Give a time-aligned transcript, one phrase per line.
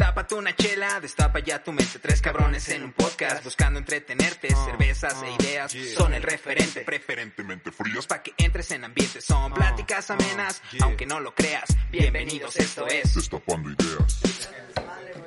[0.00, 1.98] Tápate una chela, destapa ya tu mente.
[1.98, 4.48] Tres cabrones en un podcast buscando entretenerte.
[4.48, 6.80] Cervezas e ideas son el referente.
[6.80, 8.06] Preferentemente frías.
[8.06, 9.20] Pa' que entres en ambiente.
[9.20, 11.76] Son pláticas amenas, aunque no lo creas.
[11.90, 13.14] Bienvenidos, esto es.
[13.14, 14.20] Destapando ideas.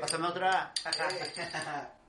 [0.02, 0.74] Pásame otra.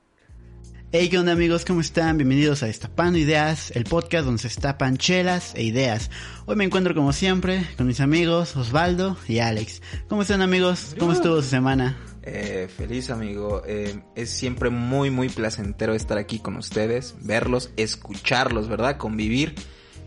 [0.91, 1.65] Hey, ¿qué onda amigos?
[1.65, 2.17] ¿Cómo están?
[2.17, 6.09] Bienvenidos a Destapando Ideas, el podcast donde se destapan chelas e ideas.
[6.45, 9.81] Hoy me encuentro como siempre con mis amigos Osvaldo y Alex.
[10.07, 10.95] ¿Cómo están amigos?
[10.97, 11.97] ¿Cómo estuvo su semana?
[12.23, 18.69] Eh, feliz amigo, eh, es siempre muy muy placentero estar aquí con ustedes, verlos, escucharlos,
[18.69, 18.95] ¿verdad?
[18.97, 19.53] Convivir.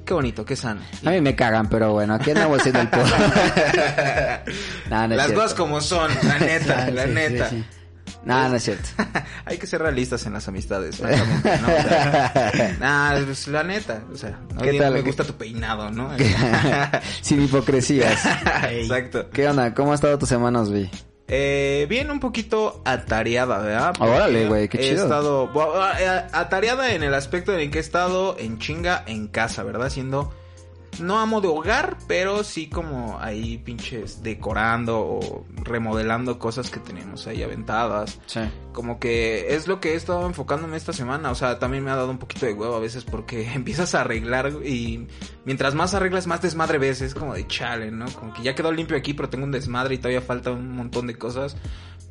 [0.07, 0.81] Qué bonito, qué sano.
[1.05, 4.49] A mí me cagan, pero bueno, aquí andamos haciendo el podcast.
[4.89, 5.43] Nah, no es Las cierto.
[5.43, 7.51] cosas como son, la neta, la sí, neta.
[7.51, 7.63] sí.
[8.25, 8.89] No es cierto.
[9.45, 11.69] Hay que ser realistas en las amistades, francamente, ¿no?
[11.69, 14.93] O sea, nah, pues, la neta, o sea, no ¿Qué tal?
[14.95, 16.11] me gusta tu peinado, ¿no?
[17.23, 18.25] Sin hipocresías.
[18.71, 19.31] Exacto.
[19.31, 19.75] ¿Qué onda?
[19.75, 20.91] ¿Cómo ha estado tu semana, Osvi?
[21.31, 23.95] Eh, bien un poquito atareada, ¿verdad?
[24.01, 25.03] Órale, Porque güey, qué He chido.
[25.05, 29.29] estado bueno, eh, atareada en el aspecto en el que he estado en chinga en
[29.29, 29.91] casa, ¿verdad?
[29.91, 30.33] Siendo
[31.01, 37.27] no amo de hogar, pero sí como ahí pinches decorando o remodelando cosas que tenemos
[37.27, 38.19] ahí aventadas.
[38.27, 38.41] Sí.
[38.73, 41.31] Como que es lo que he estado enfocándome esta semana.
[41.31, 44.03] O sea, también me ha dado un poquito de huevo a veces porque empiezas a
[44.03, 45.07] arreglar y
[45.45, 47.01] mientras más arreglas, más desmadre ves.
[47.01, 48.07] Es como de chale, ¿no?
[48.13, 51.07] Como que ya quedó limpio aquí, pero tengo un desmadre y todavía falta un montón
[51.07, 51.57] de cosas.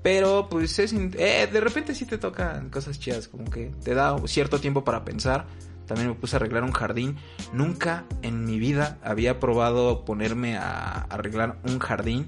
[0.03, 0.93] Pero pues es...
[0.93, 5.03] Eh, de repente sí te tocan cosas chidas, como que te da cierto tiempo para
[5.03, 5.47] pensar.
[5.87, 7.15] También me puse a arreglar un jardín.
[7.53, 12.27] Nunca en mi vida había probado ponerme a arreglar un jardín.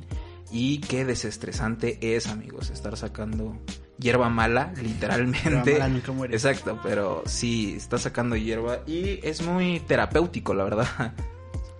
[0.51, 3.55] Y qué desestresante es, amigos, estar sacando
[3.99, 5.49] hierba mala, literalmente.
[5.49, 6.33] Hierba mala nunca muere.
[6.33, 11.13] Exacto, pero sí, está sacando hierba y es muy terapéutico, la verdad.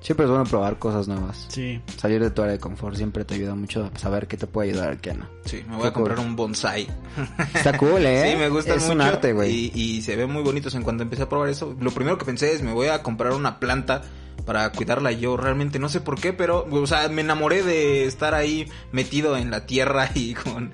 [0.02, 1.46] Siempre es bueno probar cosas nuevas.
[1.50, 1.82] Sí.
[1.98, 4.70] Salir de tu área de confort siempre te ayuda mucho a saber qué te puede
[4.72, 5.28] ayudar y qué no.
[5.46, 6.04] Sí, me voy a cool.
[6.06, 6.88] comprar un bonsai.
[7.54, 8.30] Está cool, ¿eh?
[8.32, 8.94] Sí, me gusta Es mucho.
[8.94, 9.52] un arte, güey.
[9.52, 10.74] Y, y se ven muy bonitos.
[10.76, 13.34] En cuanto empecé a probar eso, lo primero que pensé es me voy a comprar
[13.34, 14.02] una planta
[14.46, 15.36] para cuidarla yo.
[15.36, 19.52] Realmente no sé por qué, pero, o sea, me enamoré de estar ahí metido en
[19.52, 20.72] la tierra y con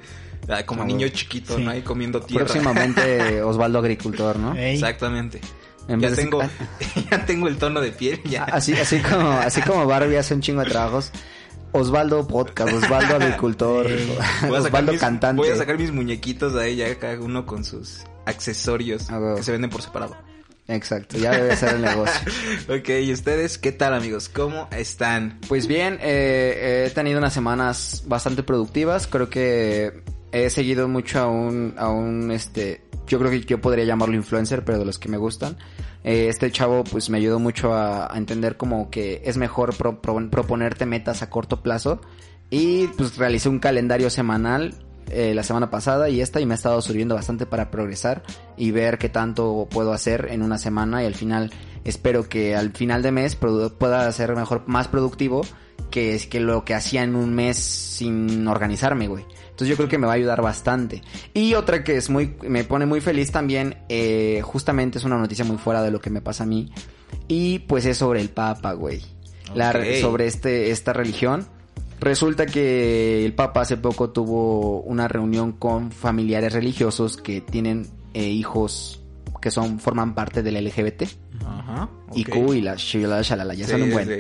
[0.50, 1.63] ah, como Ah, niño chiquito, Sí.
[1.63, 1.72] ¿no?
[1.72, 2.46] Ahí comiendo tierra.
[2.46, 4.56] Próximamente Osvaldo Agricultor, ¿no?
[4.56, 5.42] Ey, Exactamente.
[5.88, 6.41] En Ya tengo,
[7.12, 8.44] ya tengo el tono de piel, ya.
[8.46, 11.12] Así, así como, así como Barbie hace un chingo de trabajos.
[11.72, 13.88] Osvaldo Podcast, Osvaldo Agricultor,
[14.50, 15.41] Osvaldo mis- Cantante.
[15.41, 19.51] Voy a sacar mis muñequitos ahí ya cada uno con sus accesorios Ah, que se
[19.51, 20.16] venden por separado.
[20.68, 22.31] Exacto, ya debe ser el negocio.
[22.75, 24.29] ok, ¿y ustedes qué tal amigos?
[24.29, 25.40] ¿Cómo están?
[25.47, 29.06] Pues bien, eh, he tenido unas semanas bastante productivas.
[29.06, 30.01] Creo que
[30.44, 34.63] he seguido mucho a un, a un, este, yo creo que yo podría llamarlo influencer,
[34.66, 35.57] pero de los que me gustan.
[36.03, 40.29] Eh, este chavo, pues me ayudó mucho a, entender como que es mejor pro- pro-
[40.29, 42.01] proponerte metas a corto plazo.
[42.50, 44.75] Y pues realicé un calendario semanal
[45.09, 48.24] eh, la semana pasada y esta y me ha estado sirviendo bastante para progresar
[48.57, 51.51] y ver qué tanto puedo hacer en una semana y al final
[51.84, 55.41] espero que al final de mes pueda ser mejor, más productivo
[55.91, 59.25] que que lo que hacía en un mes sin organizarme, güey.
[59.56, 61.02] Entonces yo creo que me va a ayudar bastante.
[61.34, 65.46] Y otra que es muy, me pone muy feliz también, eh, justamente es una noticia
[65.46, 66.74] muy fuera de lo que me pasa a mí.
[67.30, 69.02] Y pues es sobre el Papa, güey.
[69.56, 69.72] La-
[70.02, 71.48] sobre este, esta religión.
[72.02, 78.28] Resulta que el Papa hace poco tuvo una reunión con familiares religiosos que tienen eh,
[78.28, 79.02] hijos
[79.42, 81.04] que son, forman parte del LGBT.
[81.46, 81.90] Ajá.
[82.14, 84.08] Y Q y la shalala, ya Sí, son un buen.
[84.08, 84.14] sí.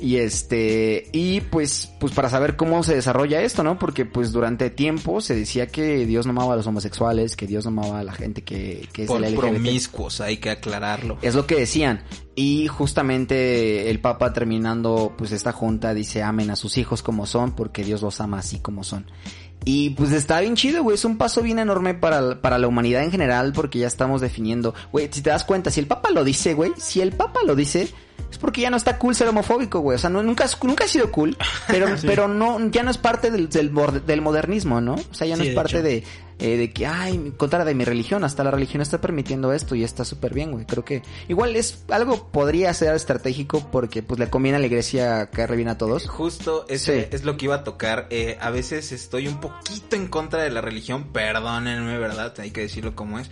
[0.00, 3.78] Y este, y pues, pues para saber cómo se desarrolla esto, ¿no?
[3.78, 7.64] Porque pues durante tiempo se decía que Dios no amaba a los homosexuales, que Dios
[7.66, 9.40] no amaba a la gente que, que es Por el LGBT.
[9.40, 11.18] promiscuos, hay que aclararlo.
[11.20, 12.02] Es lo que decían.
[12.34, 17.52] Y justamente el Papa terminando pues esta junta dice amen a sus hijos como son
[17.52, 19.06] porque Dios los ama así como son.
[19.64, 20.94] Y pues está bien chido, güey.
[20.94, 24.74] Es un paso bien enorme para, para la humanidad en general porque ya estamos definiendo.
[24.92, 27.54] Güey, si te das cuenta, si el Papa lo dice, güey, si el Papa lo
[27.54, 27.88] dice,
[28.30, 29.96] es porque ya no está cool ser homofóbico, güey.
[29.96, 31.36] O sea, no, nunca, nunca ha sido cool,
[31.68, 33.72] pero, pero no, ya no es parte del, del,
[34.06, 34.94] del modernismo, ¿no?
[34.94, 36.04] O sea, ya no Sí, es parte de,
[36.40, 39.84] eh, de que, ay, contra de mi religión, hasta la religión está permitiendo esto y
[39.84, 40.64] está súper bien, güey.
[40.66, 45.30] Creo que igual es algo podría ser estratégico porque pues le conviene a la iglesia
[45.30, 46.08] caerle bien a todos.
[46.08, 47.08] Justo ese Sí.
[47.12, 48.06] es lo que iba a tocar.
[48.10, 52.34] Eh, a veces estoy un poquito en contra de la religión, perdónenme, ¿verdad?
[52.40, 53.30] Hay que decirlo como es.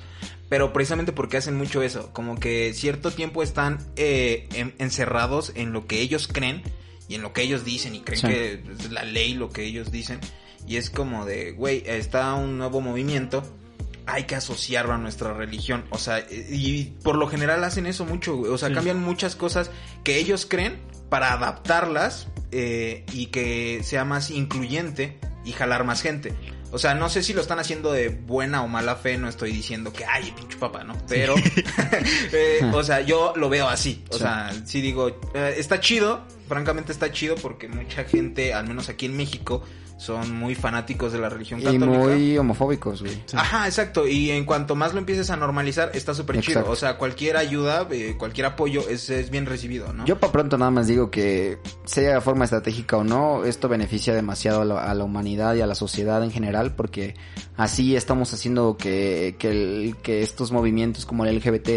[0.48, 5.72] Pero precisamente porque hacen mucho eso, como que cierto tiempo están eh, en- encerrados en
[5.72, 6.62] lo que ellos creen
[7.06, 8.26] y en lo que ellos dicen y creen Sí.
[8.28, 10.20] que es la ley lo que ellos dicen.
[10.68, 13.42] Y es como de, güey, está un nuevo movimiento,
[14.06, 15.84] hay que asociarlo a nuestra religión.
[15.90, 18.50] O sea, y por lo general hacen eso mucho, güey.
[18.52, 18.74] O sea, Sí.
[18.74, 19.70] cambian muchas cosas
[20.04, 20.78] que ellos creen
[21.08, 26.32] para adaptarlas eh, y que sea más incluyente y jalar más gente.
[26.70, 29.52] O sea, no sé si lo están haciendo de buena o mala fe, no estoy
[29.52, 30.94] diciendo que, ay, pinche papá, ¿no?
[31.08, 31.34] Pero,
[32.32, 34.04] eh, o sea, yo lo veo así.
[34.10, 34.18] O Sí.
[34.20, 39.06] sea, sí digo, eh, está chido, francamente está chido porque mucha gente, al menos aquí
[39.06, 39.62] en México,
[39.98, 41.86] son muy fanáticos de la religión Y católica.
[41.86, 43.20] muy homofóbicos, güey.
[43.34, 44.06] Ajá, exacto.
[44.06, 46.64] Y en cuanto más lo empieces a normalizar, está súper chido.
[46.70, 50.06] O sea, cualquier ayuda, eh, cualquier apoyo es, es bien recibido, ¿no?
[50.06, 54.14] Yo para pronto nada más digo que sea de forma estratégica o no, esto beneficia
[54.14, 57.16] demasiado a la, a la humanidad y a la sociedad en general porque
[57.58, 61.68] así estamos haciendo que, que, el- que estos movimientos como el LGBT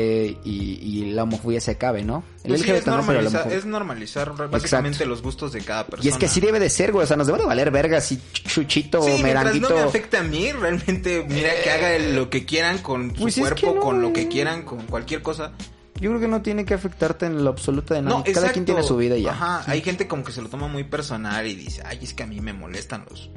[0.45, 2.24] y, y la homofobia se acabe, ¿no?
[2.44, 3.57] El Pues sí, es, no, pero la normalizar, homofobia.
[3.57, 6.07] es normalizar básicamente los gustos de cada persona.
[6.07, 8.00] Y es que así debe de ser, güey, o sea, nos debe de valer verga
[8.00, 9.69] si chuchito Sí, meranguito...
[9.69, 13.24] no me afecte a mí, realmente, mira, que haga el- lo que quieran con su
[13.24, 15.51] Pues es cuerpo, no, con lo que quieran, con cualquier cosa.
[16.00, 18.18] Yo creo que no tiene que afectarte en lo absoluto de nada.
[18.18, 18.54] No, Cada exacto.
[18.54, 19.31] quien tiene su vida y ya.
[19.31, 22.24] Ajá, hay gente como que se lo toma muy personal y dice, ay, es que
[22.24, 23.30] a mí me molestan los...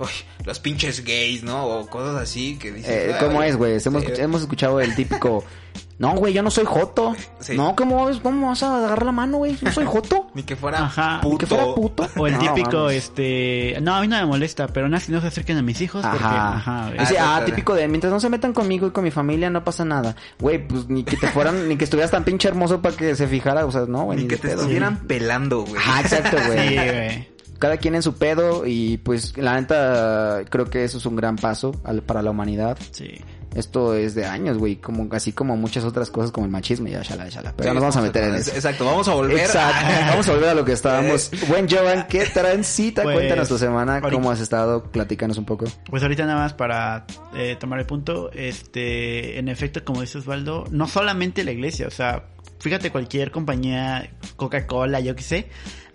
[0.00, 0.08] uy,
[0.44, 1.64] los pinches gays, ¿no?
[1.66, 2.90] O cosas así que dices...
[2.90, 3.78] Eh, "Ay, ¿Cómo es, güey?
[3.84, 5.44] Hemos, sí, hemos escuchado el típico...
[6.00, 7.16] No, güey, yo no soy joto.
[7.40, 7.56] Sí.
[7.56, 9.58] No, ¿cómo, vas- ¿cómo vas a agarrar la mano, güey?
[9.60, 10.28] ¿No soy joto?
[10.34, 11.18] Ni que fuera Ajá.
[11.20, 11.32] puto.
[11.32, 12.08] Ni que fuera puto.
[12.16, 13.76] O el No, típico, este...
[13.82, 16.02] No, a mí no me molesta, pero nada, si no se acerquen a mis hijos
[16.08, 16.24] porque...
[16.24, 16.54] Ajá.
[16.54, 16.90] Ajá.
[16.96, 17.46] Dice, Ah, ah, claro.
[17.46, 20.14] típico de mientras no se metan conmigo y con mi familia no pasa nada.
[20.38, 23.26] Güey, pues ni que te fueran, ni que estuvieras tan pinche hermoso para que se
[23.26, 24.18] fijara, o sea, no, güey.
[24.18, 24.60] Ni ni que te pedo.
[24.60, 25.76] estuvieran pelando, güey.
[25.80, 26.68] Ajá, exacto, güey.
[26.68, 27.28] Sí, güey.
[27.58, 31.36] Cada quien en su pedo y pues la neta creo que eso es un gran
[31.36, 32.78] paso al- para la humanidad.
[32.92, 33.16] Sí.
[33.54, 36.90] Esto es de años, güey, como así como muchas otras cosas como el machismo y
[36.90, 37.54] ya, shala, shala.
[37.56, 38.54] Pero Sí, ya nos vamos a meter en es- eso.
[38.56, 39.38] Exacto, vamos a volver.
[39.38, 39.86] Exacto.
[40.04, 41.30] a- Vamos a volver a lo que estábamos.
[41.48, 43.02] Buen Jovan, ¿qué transita?
[43.02, 45.64] Pues, Cuéntanos tu semana, ahorita- cómo has estado, platícanos un poco.
[45.88, 50.64] Pues ahorita nada más para eh, tomar el punto, este, en efecto, como dice Osvaldo,
[50.70, 52.24] no solamente la iglesia, o sea,
[52.60, 55.48] fíjate cualquier compañía, Coca-Cola, yo qué sé,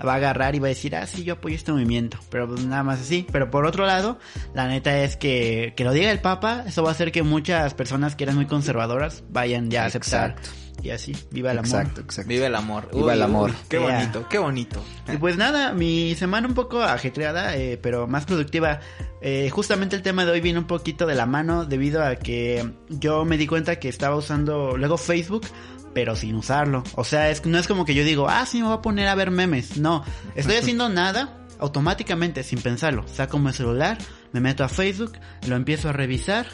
[0.06, 2.64] va a agarrar y va a decir, ah, sí, yo apoyo este movimiento, pero pues
[2.66, 3.26] nada más así.
[3.32, 4.20] Pero por otro lado,
[4.54, 7.74] la neta es que, que lo diga el Papa, eso va a hacer que muchas
[7.74, 10.32] personas que eran muy conservadoras vayan ya a aceptar.
[10.32, 10.50] Exacto.
[10.82, 11.68] Y así, viva el amor.
[11.82, 12.28] Exacto, exacto.
[12.28, 12.90] Viva el amor.
[12.94, 13.52] Viva el amor.
[13.70, 14.00] qué Yeah.
[14.00, 14.84] bonito, qué bonito.
[15.14, 18.80] Y pues nada, mi semana un poco ajetreada, eh, pero más productiva.
[19.22, 22.70] Eh, justamente el tema de hoy viene un poquito de la mano debido a que
[22.90, 25.46] yo me di cuenta que estaba usando luego Facebook,
[25.94, 26.84] pero sin usarlo.
[26.96, 29.08] O sea, es, no es como que yo digo, ah, sí, me voy a poner
[29.08, 29.78] a ver memes.
[29.78, 30.04] No,
[30.36, 33.06] estoy haciendo nada automáticamente, sin pensarlo.
[33.08, 33.98] Saco mi celular,
[34.32, 35.14] me meto a Facebook,
[35.48, 36.46] lo empiezo a revisar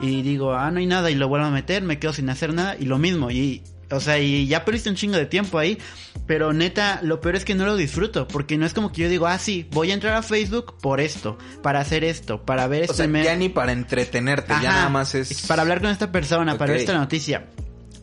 [0.00, 2.52] y digo, ah, no hay nada y lo vuelvo a meter, me quedo sin hacer
[2.52, 3.30] nada y lo mismo.
[3.30, 5.78] Y, o sea, y ya perdiste un chingo de tiempo ahí,
[6.26, 9.08] pero neta, lo peor es que no lo disfruto, porque no es como que yo
[9.08, 12.82] digo, ah, sí, voy a entrar a Facebook por esto, para hacer esto, para ver
[12.82, 15.46] O este sea, ya ni para entretenerte, ya nada más es...
[15.46, 17.46] Para hablar con esta persona, para ver esta noticia,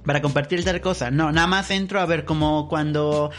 [0.07, 1.11] para compartir tal cosa.
[1.11, 3.29] No, nada más entro a ver como cuando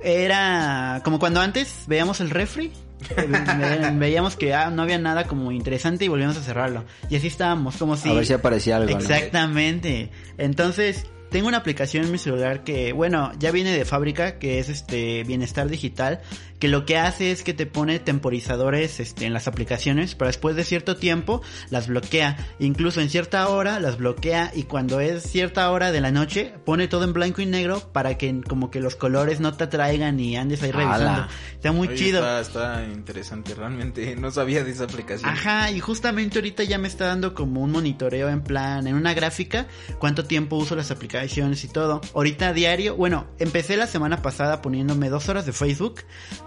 [0.00, 2.70] era, como cuando antes veíamos el refri.
[3.16, 6.84] eh, ve- veíamos que ah, no había nada como interesante y volvíamos a cerrarlo.
[7.10, 8.08] Y así estábamos, como si...
[8.10, 8.98] A ver si aparecía algo, ¿no?
[9.00, 10.10] Exactamente.
[10.38, 14.68] Entonces, tengo una aplicación en mi celular que, bueno, ya viene de fábrica, que es
[14.68, 16.20] este Bienestar Digital,
[16.62, 20.54] que lo que hace es que te pone temporizadores este, en las aplicaciones, pero después
[20.54, 22.36] de cierto tiempo las bloquea.
[22.60, 26.86] Incluso en cierta hora las bloquea y cuando es cierta hora de la noche pone
[26.86, 30.36] todo en blanco y negro para que como que los colores no te atraigan y
[30.36, 31.26] andes ahí revisando.
[31.52, 32.20] Está muy Oye, chido.
[32.20, 35.28] Está, está interesante, realmente no sabía de esa aplicación.
[35.28, 39.14] Ajá, y justamente ahorita ya me está dando como un monitoreo en plan, en una
[39.14, 39.66] gráfica,
[39.98, 42.02] cuánto tiempo uso las aplicaciones y todo.
[42.14, 46.02] Ahorita a diario, bueno, empecé la semana pasada poniéndome dos horas de Facebook,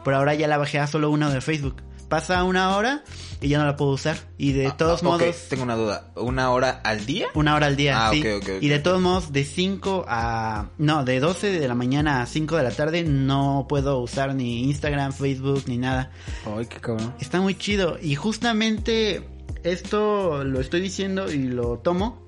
[0.05, 1.83] pero ahora ya la bajé a solo una de Facebook.
[2.07, 3.03] Pasa una hora
[3.41, 4.15] y ya no la puedo usar.
[4.37, 6.11] Y de Ah, todos ah, ok, modos, Tengo una duda.
[6.15, 7.27] ¿Una hora al día?
[7.33, 8.23] una hora al día, Ah, sí.
[8.61, 10.69] Y de todos modos, de 5 a...
[10.77, 14.65] No, de 12 de la mañana a 5 de la tarde no puedo usar ni
[14.65, 16.11] Instagram, Facebook, ni nada.
[16.45, 17.15] Ay, qué cabrón.
[17.19, 17.97] Está muy chido.
[17.99, 19.27] Y justamente
[19.63, 22.23] esto lo estoy diciendo y lo tomo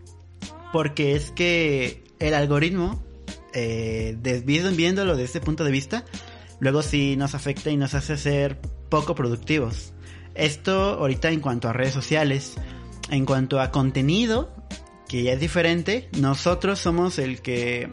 [0.73, 3.01] porque es que el algoritmo,
[3.53, 6.03] eh, viéndolo desde este punto de vista,
[6.59, 8.59] luego sí nos afecta y nos hace ser
[8.89, 9.93] poco productivos.
[10.35, 12.53] Esto ahorita en cuanto a redes sociales,
[13.09, 14.53] en cuanto a contenido,
[15.07, 17.89] que ya es diferente, nosotros somos el que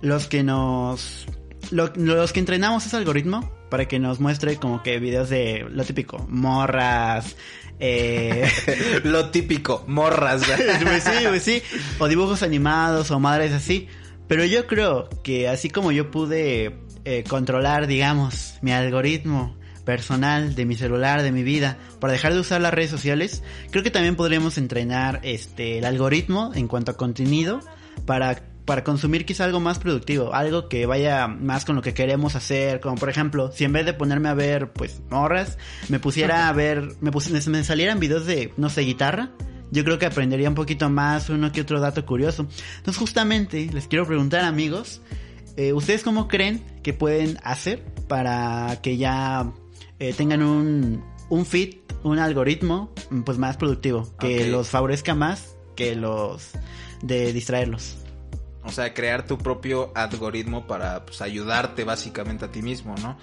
[0.00, 1.26] los que nos
[1.70, 5.84] lo- los que entrenamos ese algoritmo para que nos muestre como que videos de lo
[5.84, 7.36] típico, morras,
[7.80, 8.48] eh,
[9.04, 10.42] Lo típico, morras.
[10.82, 11.62] pues sí, pues sí,
[11.98, 13.88] o dibujos animados o madres así.
[14.26, 16.76] Pero yo creo que así como yo pude
[17.10, 22.40] eh, controlar, digamos, mi algoritmo personal de mi celular, de mi vida, para dejar de
[22.40, 26.98] usar las redes sociales, creo que también podríamos entrenar este el algoritmo en cuanto a
[26.98, 27.60] contenido
[28.04, 32.34] para para consumir quizá algo más productivo, algo que vaya más con lo que queremos
[32.34, 35.56] hacer, como por ejemplo, si en vez de ponerme a ver, pues, morras,
[35.88, 39.30] me pusiera a ver, me, pusiera, me salieran videos de, no sé, guitarra,
[39.70, 42.46] yo creo que aprendería un poquito más, uno que otro dato curioso.
[42.76, 45.00] Entonces, justamente, les quiero preguntar, amigos,
[45.58, 49.52] eh, ¿ustedes cómo creen que pueden hacer para que ya
[49.98, 52.92] eh, tengan un, un feed, un algoritmo,
[53.24, 56.52] pues más productivo, que los favorezca más que los
[57.02, 57.96] de distraerlos?
[58.62, 63.18] O sea, crear tu propio algoritmo para pues, ayudarte básicamente a ti mismo, ¿no?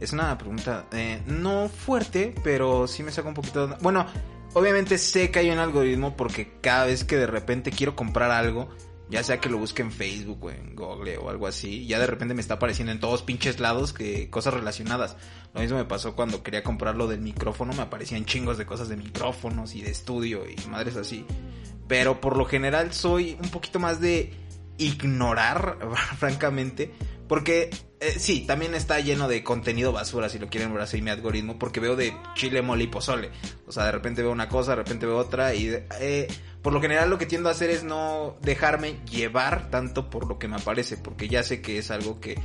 [0.00, 3.76] Es una pregunta eh, no fuerte, pero sí me saca un poquito de...
[3.82, 4.06] Bueno,
[4.54, 8.70] obviamente sé que hay un algoritmo porque cada vez que de repente quiero comprar algo,
[9.08, 12.06] ya sea que lo busque en Facebook o en Google o algo así, ya de
[12.06, 15.16] repente me está apareciendo en todos pinches lados que cosas relacionadas.
[15.54, 18.88] Lo mismo me pasó cuando quería comprar lo del micrófono, me aparecían chingos de cosas
[18.88, 21.24] de micrófonos y de estudio y madres así.
[21.88, 24.32] Pero por lo general soy un poquito más de
[24.78, 25.78] ignorar,
[26.18, 26.92] francamente.
[27.28, 31.10] Porque eh, sí, también está lleno de contenido basura, si lo quieren ver así, mi
[31.10, 31.58] algoritmo.
[31.58, 33.30] Porque veo de chile, mole y pozole.
[33.66, 35.54] O sea, de repente veo una cosa, de repente veo otra.
[35.54, 35.68] Y
[36.00, 36.28] eh,
[36.62, 40.38] por lo general lo que tiendo a hacer es no dejarme llevar tanto por lo
[40.38, 40.96] que me aparece.
[40.96, 42.38] Porque ya sé que es algo que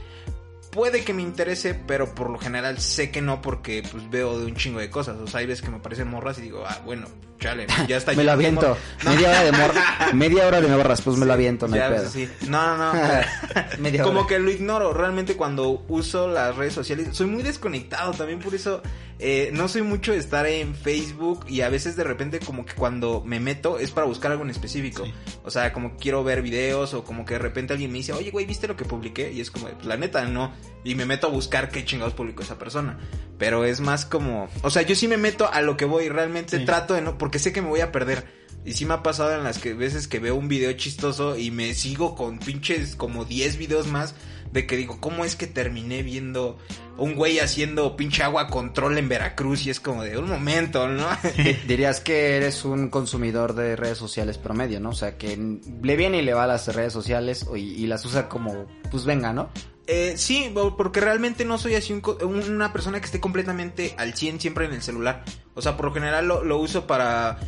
[0.72, 4.46] puede que me interese, pero por lo general sé que no porque pues veo de
[4.46, 5.18] un chingo de cosas.
[5.18, 7.08] O sea, hay veces que me aparecen morras y digo, ah, bueno,
[7.42, 8.14] chale, ya está.
[8.14, 8.78] me lo aviento.
[9.04, 10.14] mor- Media hora de morras.
[10.14, 12.10] Media hora de morras, pues me lo aviento, no hay pedo.
[12.10, 12.30] sí.
[12.48, 13.00] No, no, no.
[13.80, 14.28] Media Como hora.
[14.30, 14.94] que lo ignoro.
[14.94, 18.14] Realmente cuando uso las redes sociales, soy muy desconectado.
[18.14, 18.82] También por eso
[19.20, 22.74] eh, no soy mucho de estar en Facebook y a veces de repente como que
[22.74, 25.04] cuando me meto es para buscar algo en específico.
[25.44, 28.32] O sea, como quiero ver videos o como que de repente alguien me dice, oye,
[28.32, 29.32] güey, ¿viste lo que publiqué?
[29.32, 30.54] Y es como, pues la neta, no.
[30.84, 32.98] Y me meto a buscar qué chingados publicó esa persona.
[33.38, 36.10] Pero es más como, o sea, yo sí me meto a lo que voy.
[36.10, 36.66] Realmente Sí.
[36.66, 38.26] trato de no, porque sé que me voy a perder.
[38.64, 41.50] Y sí me ha pasado en las que veces que veo un video chistoso y
[41.50, 44.14] me sigo con pinches como 10 videos más
[44.52, 46.60] de que digo, ¿cómo es que terminé viendo
[46.98, 49.66] un güey haciendo pinche agua control en Veracruz?
[49.66, 51.08] Y es como de un momento, ¿no?
[51.38, 54.90] Di- Dirías que eres un consumidor de redes sociales promedio, ¿no?
[54.90, 58.06] O sea, que le viene y le va a las redes sociales y, y las
[58.06, 59.50] usa como, pues venga, ¿no?
[59.88, 64.40] Eh, sí, porque realmente no soy así un una persona que esté completamente al 100
[64.40, 65.24] siempre en el celular.
[65.56, 67.40] O sea, por lo general lo, lo uso para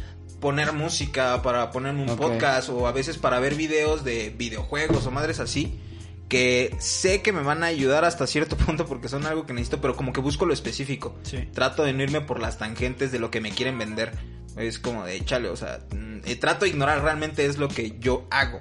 [0.44, 5.12] poner música, para ponerme un podcast o a veces para ver videos de videojuegos o
[5.12, 5.80] madres así.
[6.28, 9.80] Que sé que me van a ayudar hasta cierto punto porque son algo que necesito,
[9.80, 11.16] pero como que busco lo específico.
[11.24, 11.48] Sí.
[11.54, 14.12] Trato de no irme por las tangentes de lo que me quieren vender.
[14.58, 17.98] Es como de, chale, o sea, mm, eh, trato de ignorar realmente es lo que
[18.00, 18.60] yo hago.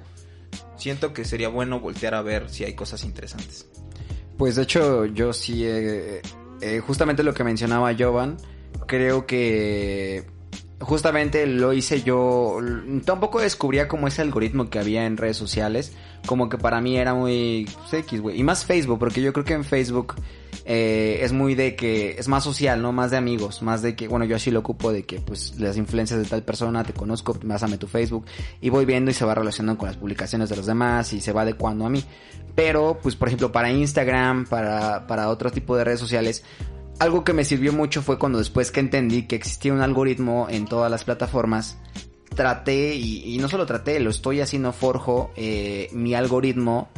[0.83, 3.69] Siento que sería bueno voltear a ver si hay cosas interesantes.
[4.37, 6.21] Pues de hecho, yo sí, eh,
[6.59, 8.35] eh, justamente lo que mencionaba Jovan,
[8.85, 10.25] creo que
[10.81, 12.59] justamente lo hice yo,
[13.05, 15.93] tampoco descubría como ese algoritmo que había en redes sociales,
[16.25, 19.53] como que para mí era muy X, güey, y más Facebook, porque yo creo que
[19.53, 20.15] en Facebook
[20.65, 22.91] eh, es muy de que es más social, ¿no?
[22.93, 25.75] Más de amigos, más de que, bueno, yo así lo ocupo de que pues las
[25.77, 28.25] influencias de tal persona, te conozco, pásame tu Facebook
[28.61, 31.33] y voy viendo y se va relacionando con las publicaciones de los demás y se
[31.33, 32.03] va adecuando a mí.
[32.55, 36.43] Pero, pues, por ejemplo, para Instagram, para, para otro tipo de redes sociales,
[36.99, 40.65] algo que me sirvió mucho fue cuando después que entendí que existía un algoritmo en
[40.65, 41.77] todas las plataformas,
[42.35, 46.89] traté, y, y no solo traté, lo estoy haciendo forjo, eh, mi algoritmo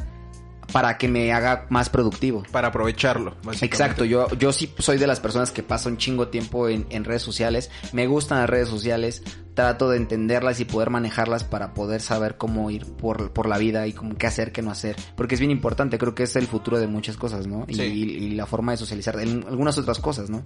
[0.76, 2.44] para que me haga más productivo.
[2.52, 3.38] Para aprovecharlo.
[3.62, 7.06] Exacto, yo, yo sí soy de las personas que pasan un chingo tiempo en, en
[7.06, 12.02] redes sociales, me gustan las redes sociales, trato de entenderlas y poder manejarlas para poder
[12.02, 15.36] saber cómo ir por, por la vida y cómo qué hacer, qué no hacer, porque
[15.36, 17.64] es bien importante, creo que es el futuro de muchas cosas, ¿no?
[17.70, 17.82] Y, Sí.
[17.84, 20.44] y la forma de socializar, en algunas otras cosas, ¿no?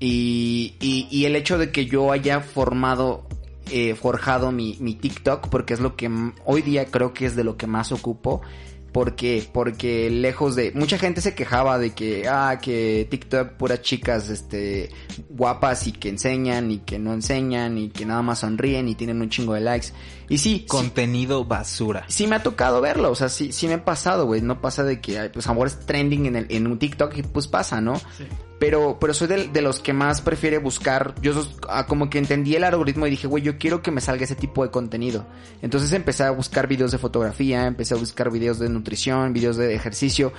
[0.00, 3.26] Y, y, y el hecho de que yo haya formado,
[3.70, 6.10] eh, forjado mi, mi TikTok, porque es lo que
[6.46, 8.40] hoy día creo que es de lo que más ocupo.
[8.94, 9.44] ¿Por qué?
[9.52, 10.70] Porque lejos de...
[10.72, 14.88] Mucha gente se quejaba de que, ah, que TikTok puras chicas, este,
[15.30, 19.20] guapas y que enseñan y que no enseñan y que nada más sonríen y tienen
[19.20, 19.88] un chingo de likes.
[20.28, 22.04] Y sí, sí, Contenido basura.
[22.06, 24.42] sí me ha tocado verlo, o sea, sí, sí me ha pasado, güey.
[24.42, 27.48] No pasa de que, pues, amor es trending en, el, en un TikTok y pues
[27.48, 27.96] pasa, ¿no?
[27.96, 28.28] Sí.
[28.64, 31.14] Pero, pero soy de, los que más prefiere buscar.
[31.20, 31.34] Yo
[31.68, 34.36] ah, como que entendí el algoritmo y dije, güey, yo quiero que me salga ese
[34.36, 35.26] tipo de contenido.
[35.60, 39.74] Entonces empecé a buscar videos de fotografía, empecé a buscar videos de nutrición, videos de
[39.74, 40.32] ejercicio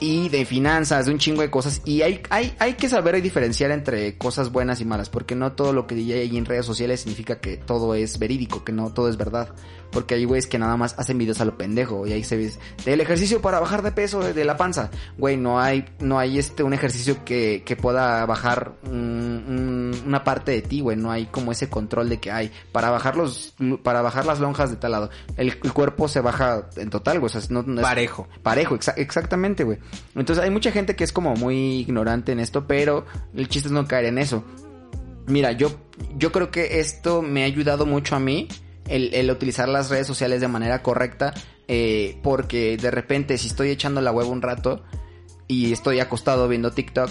[0.00, 1.82] y de finanzas, de un chingo de cosas.
[1.84, 5.74] Y hay, hay, hay que saber diferenciar entre cosas buenas y malas, porque no todo
[5.74, 9.18] lo que hay en redes sociales significa que todo es verídico, que no todo es
[9.18, 9.50] verdad.
[9.96, 12.52] Porque hay güeyes que nada más hacen videos a lo pendejo y ahí se ve
[12.84, 14.90] el ejercicio para bajar de peso de, la panza.
[15.16, 20.52] Güey, no hay, no hay este, un ejercicio que, que pueda bajar un- una parte
[20.52, 20.98] de ti, güey.
[20.98, 24.68] No hay como ese control de que hay para bajar los, para bajar las lonjas
[24.70, 25.08] de tal lado.
[25.38, 27.26] El, el cuerpo se baja en total, güey.
[27.34, 28.28] O sea, no, no es- Parejo.
[28.42, 29.78] Parejo, exa- exactamente, güey.
[30.14, 33.72] Entonces hay mucha gente que es como muy ignorante en esto, pero el chiste es
[33.72, 34.44] no caer en eso.
[35.26, 35.70] Mira, yo,
[36.18, 38.46] yo creo que esto me ha ayudado mucho a mí,
[38.88, 41.34] el, el utilizar las redes sociales de manera correcta,
[41.68, 44.82] eh, porque de repente si estoy echando la hueva un rato
[45.48, 47.10] y estoy acostado viendo TikTok,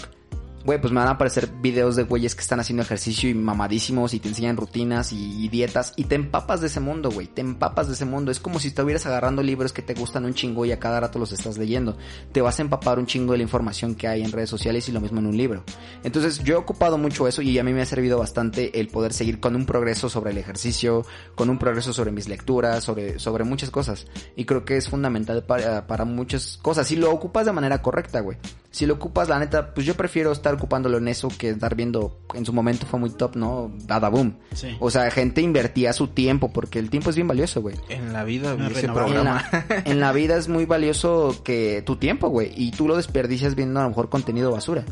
[0.65, 4.15] güey, pues me van a aparecer videos de güeyes que están haciendo ejercicio y mamadísimos
[4.15, 7.87] y te enseñan rutinas y, dietas y te empapas de ese mundo, güey, te empapas
[7.87, 8.31] de ese mundo.
[8.31, 11.19] Es como si estuvieras agarrando libros que te gustan un chingo y a cada rato
[11.19, 11.97] los estás leyendo.
[12.31, 14.91] Te vas a empapar un chingo de la información que hay en redes sociales y
[14.91, 15.63] lo mismo en un libro.
[16.03, 19.13] Entonces yo he ocupado mucho eso y a mí me ha servido bastante el poder
[19.13, 21.05] seguir con un progreso sobre el ejercicio,
[21.35, 24.07] con un progreso sobre mis lecturas, sobre, sobre muchas cosas.
[24.35, 26.87] Y creo que es fundamental para, para muchas cosas.
[26.87, 28.37] Si lo ocupas de manera correcta, güey.
[28.75, 32.19] Si lo ocupas, la neta, pues yo prefiero estar ocupándolo en eso que estar viendo,
[32.33, 33.71] en su momento fue muy top, ¿no?
[33.87, 34.33] Badaboom.
[34.53, 34.75] Sí.
[34.81, 37.77] O sea, gente invertía su tiempo porque el tiempo es bien valioso, güey.
[37.87, 38.87] En la vida ese.
[38.87, 39.45] En programa.
[39.49, 42.51] la, en la vida es muy valioso que tu tiempo, güey.
[42.53, 44.83] Y tú lo desperdicias viendo a lo mejor contenido basura.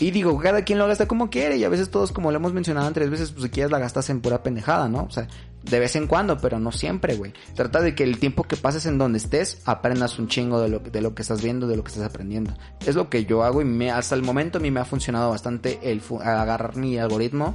[0.00, 1.58] Y digo, cada quien lo gasta como quiere.
[1.58, 4.08] Y a veces todos, como lo hemos mencionado tres veces, pues si quieres la gastas
[4.08, 5.02] en pura pendejada, ¿no?
[5.02, 5.28] O sea,
[5.62, 7.32] de vez en cuando, pero no siempre, güey.
[7.54, 10.78] Trata de que el tiempo que pases en donde estés, aprendas un chingo de lo,
[10.80, 12.54] de lo que estás viendo, de lo que estás aprendiendo.
[12.84, 15.30] Es lo que yo hago y me, hasta el momento a mí me ha funcionado
[15.30, 17.54] bastante el agarrar mi algoritmo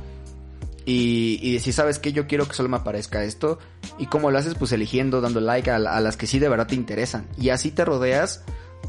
[0.86, 2.14] y, y decir, ¿sabes qué?
[2.14, 3.60] Yo quiero que solo me aparezca esto.
[4.00, 4.56] ¿Y cómo lo haces?
[4.56, 7.28] Pues eligiendo, dando like a, a las que sí de verdad te interesan.
[7.38, 8.44] Y así te rodeas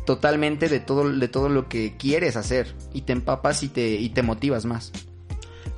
[0.06, 2.72] totalmente de todo, de todo lo que quieres hacer.
[2.92, 4.92] Y te empapas y te, y te motivas más.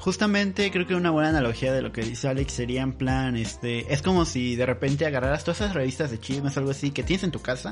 [0.00, 3.92] Justamente creo que una buena analogía de lo que dice Alex sería en plan, este,
[3.92, 7.02] es como si de repente agarraras todas esas revistas de chismes o algo así que
[7.02, 7.70] tienes en tu casa,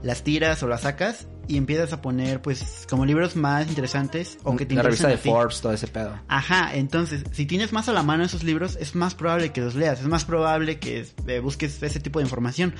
[0.00, 4.54] las tiras o las sacas y empiezas a poner pues como libros más interesantes o
[4.54, 5.16] que te La revista de.
[5.16, 6.16] Forbes, todo ese pedo.
[6.28, 9.74] Ajá, entonces, si tienes más a la mano esos libros, es más probable que los
[9.74, 12.76] leas, es más probable que eh, busques ese tipo de información.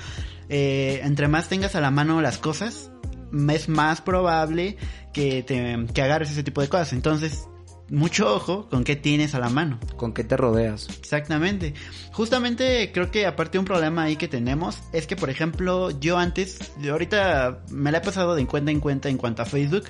[0.47, 2.89] Eh, entre más tengas a la mano las cosas,
[3.49, 4.77] es más probable
[5.11, 6.93] que te que agarres ese tipo de cosas.
[6.93, 7.49] Entonces,
[7.89, 9.79] mucho ojo con qué tienes a la mano.
[9.95, 10.87] ¿Con qué te rodeas?
[10.99, 11.73] Exactamente.
[12.11, 16.73] Justamente creo que aparte un problema ahí que tenemos es que, por ejemplo, yo antes,
[16.81, 19.85] yo ahorita me la he pasado de cuenta en cuenta en cuanto a Facebook,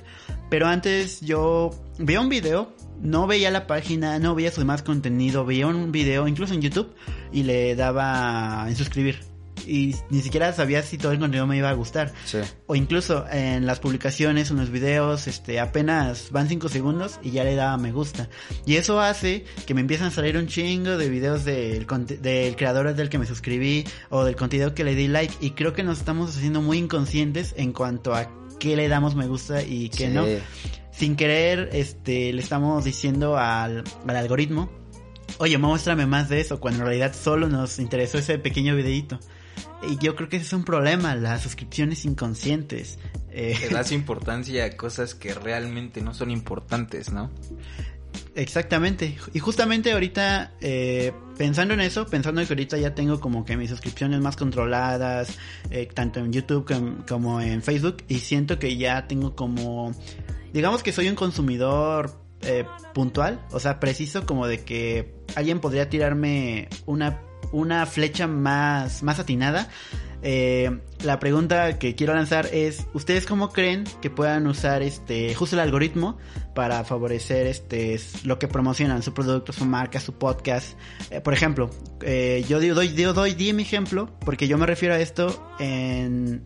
[0.48, 5.44] pero antes yo veía un video, no veía la página, no veía su demás contenido,
[5.44, 6.94] veía un video incluso en YouTube
[7.32, 9.27] y le daba en suscribir.
[9.68, 12.12] Y ni siquiera sabía si todo el contenido me iba a gustar.
[12.24, 12.38] Sí.
[12.66, 17.44] O incluso en las publicaciones, en los videos, este, apenas van 5 segundos y ya
[17.44, 18.28] le daba me gusta.
[18.66, 21.86] Y eso hace que me empiezan a salir un chingo de videos del,
[22.20, 25.34] del creador del que me suscribí o del contenido que le di like.
[25.40, 29.26] Y creo que nos estamos haciendo muy inconscientes en cuanto a qué le damos me
[29.26, 30.12] gusta y qué Sí.
[30.14, 30.24] no.
[30.90, 34.68] Sin querer, este, le estamos diciendo al, al algoritmo,
[35.38, 39.20] oye, muéstrame más de eso, cuando en realidad solo nos interesó ese pequeño videíto.
[39.88, 42.98] Y yo creo que ese es un problema, las suscripciones inconscientes.
[43.30, 47.30] Eh, das importancia a cosas que realmente no son importantes, ¿no?
[48.34, 49.16] Exactamente.
[49.34, 53.70] Y justamente ahorita, eh, pensando en eso, pensando que ahorita ya tengo como que mis
[53.70, 55.36] suscripciones más controladas,
[55.70, 59.92] eh, tanto en YouTube com- como en Facebook, y siento que ya tengo como,
[60.52, 65.88] digamos que soy un consumidor eh, puntual, o sea, preciso como de que alguien podría
[65.90, 67.20] tirarme una,
[67.52, 69.68] una flecha más, más atinada.
[70.20, 75.54] Eh, la pregunta que quiero lanzar es, ¿ustedes cómo creen que puedan usar este justo
[75.54, 76.18] el algoritmo
[76.54, 80.76] para favorecer este lo que promocionan, su producto, su marca, su podcast?
[81.10, 81.70] Eh, por ejemplo,
[82.02, 86.42] eh, yo doy, yo doy, di mi ejemplo, porque yo me refiero a esto en,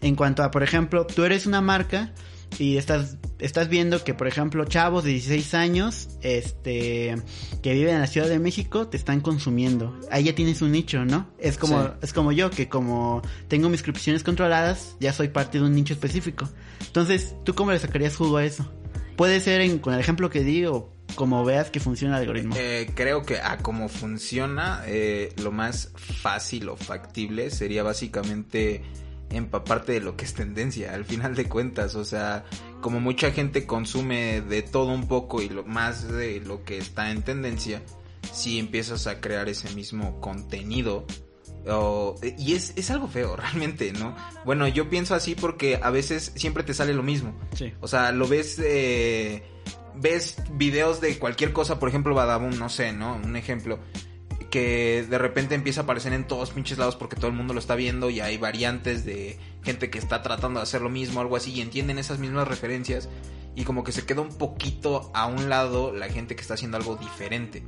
[0.00, 2.12] en cuanto a, por ejemplo, tú eres una marca
[2.58, 7.16] y estás, estás viendo que, por ejemplo, chavos de 16 años, este,
[7.62, 9.98] que viven en la Ciudad de México, te están consumiendo.
[10.10, 11.28] Ahí ya tienes un nicho, ¿no?
[11.38, 11.88] Es como, Sí.
[12.02, 15.94] es como yo, que como tengo mis suscripciones controladas, ya soy parte de un nicho
[15.94, 16.48] específico.
[16.86, 18.70] Entonces, ¿tú cómo le sacarías jugo a eso?
[19.16, 22.54] Puede ser en, con el ejemplo que di o como veas que funciona el algoritmo.
[22.56, 28.82] Eh, creo que a cómo funciona, eh, lo más fácil o factible sería básicamente
[29.32, 32.44] empaparte de lo que es tendencia, al final de cuentas, o sea,
[32.80, 37.10] como mucha gente consume de todo un poco y lo más de lo que está
[37.10, 37.82] en tendencia,
[38.32, 41.06] si empiezas a crear ese mismo contenido,
[42.38, 44.16] y es, es algo feo, realmente, ¿no?
[44.44, 47.34] Bueno, yo pienso así porque a veces siempre te sale lo mismo.
[47.54, 47.72] Sí.
[47.80, 49.42] O sea, lo ves, eh,
[49.94, 53.16] ves videos de cualquier cosa, por ejemplo, Badabun, no sé, ¿no?
[53.16, 53.78] Un ejemplo.
[54.52, 57.58] Que de repente empieza a aparecer en todos pinches lados porque todo el mundo lo
[57.58, 61.36] está viendo y hay variantes de gente que está tratando de hacer lo mismo, algo
[61.36, 63.08] así, y entienden esas mismas referencias
[63.56, 66.76] y como que se queda un poquito a un lado la gente que está haciendo
[66.76, 67.62] algo diferente.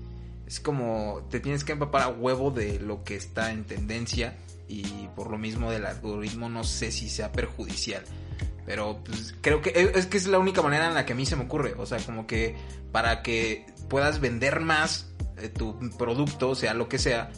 [0.46, 4.36] Es como te tienes que empapar a huevo de lo que está en tendencia
[4.68, 8.04] y por lo mismo del algoritmo no sé si sea perjudicial.
[8.66, 11.26] Pero pues, creo que es, que es la única manera en la que a mí
[11.26, 11.74] se me ocurre.
[11.78, 12.56] O sea, como que
[12.92, 17.30] para que puedas vender más eh, tu producto, sea lo que sea,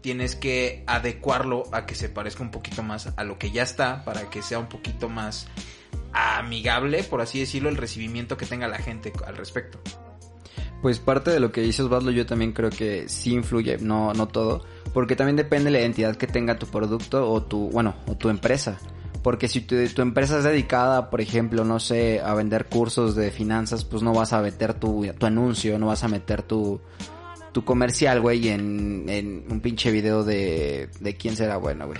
[0.00, 4.04] tienes que adecuarlo a que se parezca un poquito más a lo que ya está,
[4.04, 5.46] para que sea un poquito más
[6.12, 9.80] amigable, por así decirlo, el recibimiento que tenga la gente al respecto.
[10.82, 14.28] Pues parte de lo que dice Osvaldo yo también creo que sí influye, no, no
[14.28, 14.64] todo,
[14.94, 18.30] porque también depende de la identidad que tenga tu producto o tu, bueno, o tu
[18.30, 18.78] empresa.
[19.22, 23.30] Porque si tu, tu empresa es dedicada, por ejemplo, no sé, a vender cursos de
[23.30, 26.80] finanzas, pues no vas a meter tu, tu anuncio, no vas a meter tu,
[27.52, 31.98] tu comercial, güey, en, en un pinche video de, de quién será bueno, güey.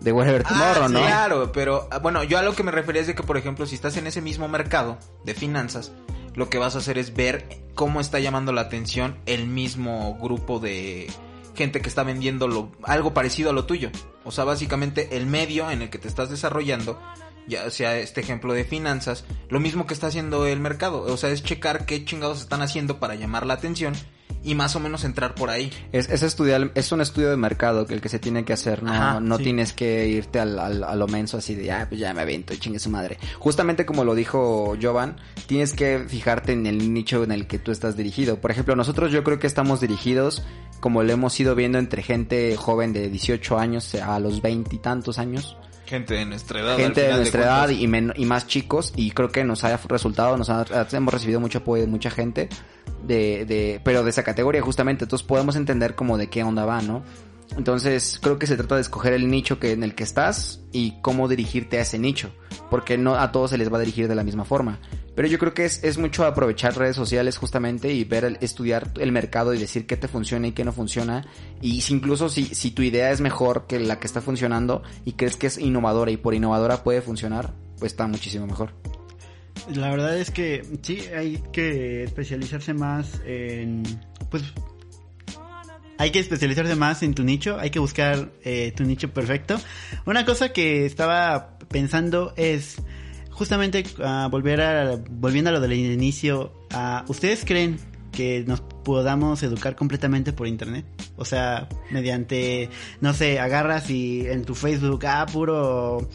[0.00, 1.00] De Whatever Tomorrow, Ah, ¿no?
[1.00, 3.66] Claro, pero ah, bueno, yo a lo que me refería es de que, por ejemplo,
[3.66, 5.92] si estás en ese mismo mercado de finanzas,
[6.34, 10.58] lo que vas a hacer es ver cómo está llamando la atención el mismo grupo
[10.58, 11.10] de
[11.54, 13.90] gente que está vendiendo algo parecido a lo tuyo.
[14.24, 17.00] O sea, básicamente el medio en el que te estás desarrollando,
[17.46, 21.02] ya sea este ejemplo de finanzas, lo mismo que está haciendo el mercado.
[21.02, 23.94] O sea, es checar qué chingados están haciendo para llamar la atención
[24.42, 25.70] y más o menos entrar por ahí.
[25.92, 28.82] Es, es estudiar, es un estudio de mercado que el que se tiene que hacer,
[28.82, 29.44] no, Ajá, no sí.
[29.44, 32.52] tienes que irte al, al- a lo menso así de, ah, pues ya me avento
[32.52, 33.18] y chingue su madre.
[33.38, 37.72] Justamente como lo dijo Jovan, tienes que fijarte en el nicho en el que tú
[37.72, 38.38] estás dirigido.
[38.40, 40.42] Por ejemplo, nosotros yo creo que estamos dirigidos,
[40.80, 44.78] como lo hemos ido viendo entre gente joven de 18 años a los 20 y
[44.78, 45.56] tantos años.
[45.86, 46.76] Gente de nuestra edad.
[46.76, 50.36] gente de nuestra edad y, men- y más chicos y creo que nos ha resultado,
[50.36, 52.48] nos ha- hemos recibido mucho apoyo de mucha gente
[53.02, 56.80] de, de, pero de esa categoría justamente, entonces podemos entender como de qué onda va,
[56.80, 57.02] ¿no?
[57.56, 60.94] Entonces creo que se trata de escoger el nicho que, en el que estás y
[61.02, 62.30] cómo dirigirte a ese nicho,
[62.70, 64.80] porque no a todos se les va a dirigir de la misma forma.
[65.14, 68.90] Pero yo creo que es, es mucho aprovechar redes sociales justamente y ver, el- estudiar
[68.98, 71.26] el mercado y decir qué te funciona y qué no funciona.
[71.62, 75.12] Y si incluso si, si tu idea es mejor que la que está funcionando y
[75.12, 78.72] crees que es innovadora y por innovadora puede funcionar, pues está muchísimo mejor.
[79.74, 83.82] La verdad es que sí, hay que especializarse más en...
[84.30, 84.42] Pues
[85.96, 89.60] hay que especializarse más en tu nicho, hay que buscar eh, tu nicho perfecto.
[90.06, 92.76] Una cosa que estaba pensando es
[93.34, 96.52] justamente ah, volver a volviendo a lo del inicio.
[96.72, 97.78] ah, ¿Ustedes creen
[98.12, 100.86] que nos podamos educar completamente por internet?
[101.16, 102.70] O sea, mediante,
[103.00, 106.08] no sé, agarras y en tu Facebook, ah, puro,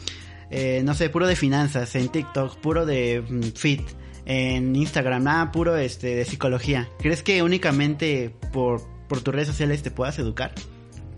[0.50, 3.82] eh, no sé, puro de finanzas, en TikTok, puro de mm, fit,
[4.24, 6.88] en Instagram, ah, puro este de psicología.
[6.98, 10.52] ¿Crees que únicamente por, por tus redes sociales te puedas educar?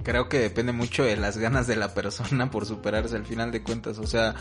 [0.02, 3.62] Creo que depende mucho de las ganas de la persona por superarse al final de
[3.62, 3.98] cuentas.
[3.98, 4.34] O sea,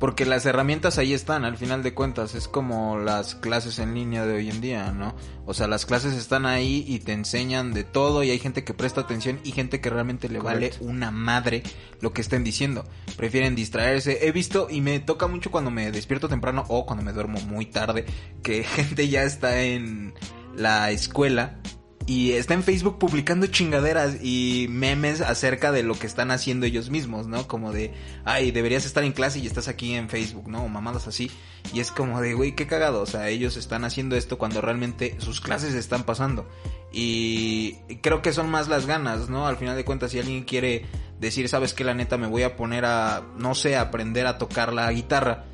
[0.00, 2.34] porque las herramientas ahí están al final de cuentas.
[2.34, 5.14] Es como las clases en línea de hoy en día, ¿no?
[5.46, 8.74] O sea, las clases están ahí y te enseñan de todo y hay gente que
[8.74, 10.78] presta atención y gente que realmente le Correcto.
[10.80, 11.62] vale una madre
[12.00, 12.84] lo que estén diciendo.
[13.16, 14.26] Prefieren distraerse.
[14.26, 17.66] He visto y me toca mucho cuando me despierto temprano o cuando me duermo muy
[17.66, 18.04] tarde
[18.42, 20.14] que gente ya está en
[20.56, 21.60] la escuela
[22.06, 26.90] y está en Facebook publicando chingaderas y memes acerca de lo que están haciendo ellos
[26.90, 27.48] mismos, ¿no?
[27.48, 27.94] Como de,
[28.26, 30.64] ay, deberías estar en clase y estás aquí en Facebook, ¿no?
[30.64, 31.30] O mamadas así.
[31.72, 33.00] Y es como de, güey, qué cagado.
[33.00, 36.46] O sea, ellos están haciendo esto cuando realmente sus clases están pasando.
[36.92, 39.46] Y creo que son más las ganas, ¿no?
[39.46, 40.84] Al final de cuentas, si alguien quiere
[41.20, 44.74] decir, sabes que la neta me voy a poner a, no sé, aprender a tocar
[44.74, 45.46] la guitarra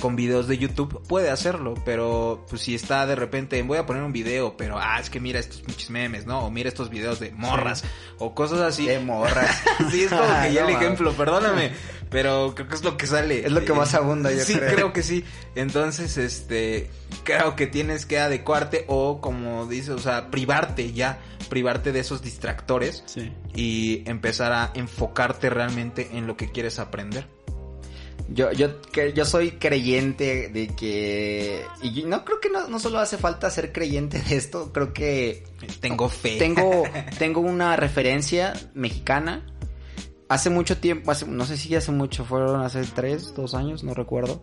[0.00, 4.02] con videos de YouTube puede hacerlo, pero pues si está de repente, voy a poner
[4.02, 6.40] un video, pero ah, es que mira estos pinches memes, ¿no?
[6.46, 7.84] O mira estos videos de morras
[8.18, 8.86] o cosas así.
[8.86, 9.62] De morras.
[9.90, 11.72] sí, es como que ya No, el ejemplo, perdóname,
[12.10, 13.44] pero creo que es lo que sale.
[13.46, 14.92] Es lo que más abunda, yo sí, creo.
[14.92, 15.24] que sí.
[15.54, 16.90] Entonces, este,
[17.24, 22.22] creo que tienes que adecuarte o como dices, o sea, privarte ya, privarte de esos
[22.22, 23.32] distractores Sí.
[23.54, 27.26] y empezar a enfocarte realmente en lo que quieres aprender.
[28.30, 28.68] Yo, yo,
[29.14, 31.64] yo soy creyente de que...
[31.82, 35.44] Y no creo que no, no solo hace falta ser creyente de esto, creo que
[35.80, 36.36] Tengo fe.
[36.38, 36.82] tengo,
[37.18, 39.46] tengo una referencia mexicana.
[40.28, 43.94] Hace mucho tiempo, hace- no sé si hace mucho, fueron hace tres, dos años, no
[43.94, 44.42] recuerdo.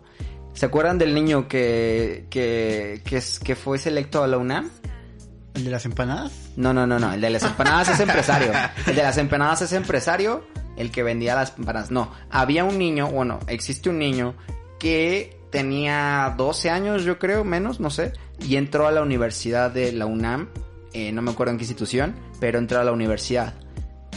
[0.52, 4.68] ¿Se acuerdan del niño que, que, que, es, que fue selecto a la UNAM?
[5.54, 6.32] ¿El de las empanadas?
[6.56, 7.12] No, no, no, no.
[7.12, 8.50] El de las empanadas es empresario.
[8.86, 10.44] El de las empanadas es empresario.
[10.76, 11.90] El que vendía las empanadas.
[11.90, 12.12] No.
[12.30, 14.34] Había un niño, bueno, existe un niño
[14.78, 18.12] que tenía 12 años, yo creo, menos, no sé.
[18.40, 20.48] Y entró a la universidad de la UNAM
[20.96, 23.52] eh, no me acuerdo en qué institución, pero entré a la universidad.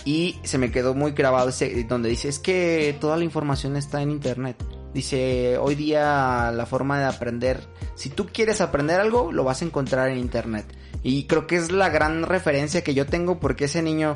[0.05, 4.01] Y se me quedó muy grabado ese, donde dice, es que toda la información está
[4.01, 4.55] en internet.
[4.93, 9.65] Dice, hoy día la forma de aprender, si tú quieres aprender algo, lo vas a
[9.65, 10.65] encontrar en internet.
[11.03, 14.13] Y creo que es la gran referencia que yo tengo porque ese niño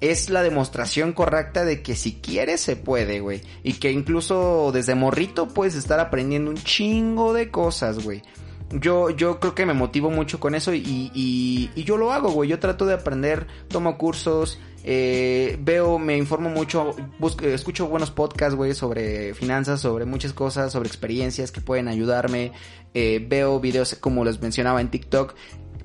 [0.00, 3.40] es la demostración correcta de que si quieres se puede, güey.
[3.62, 8.22] Y que incluso desde morrito puedes estar aprendiendo un chingo de cosas, güey.
[8.70, 12.30] Yo, yo creo que me motivo mucho con eso y, y, y yo lo hago,
[12.30, 12.50] güey.
[12.50, 18.54] Yo trato de aprender, tomo cursos, eh, veo, me informo mucho, busco, escucho buenos podcasts,
[18.54, 22.52] güey, sobre finanzas, sobre muchas cosas, sobre experiencias que pueden ayudarme.
[22.94, 25.34] Eh, veo videos, como les mencionaba, en TikTok.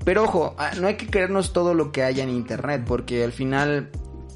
[0.04, 3.32] Pero ojo, ah, no hay que creernos todo lo que haya en internet, porque al
[3.32, 3.90] final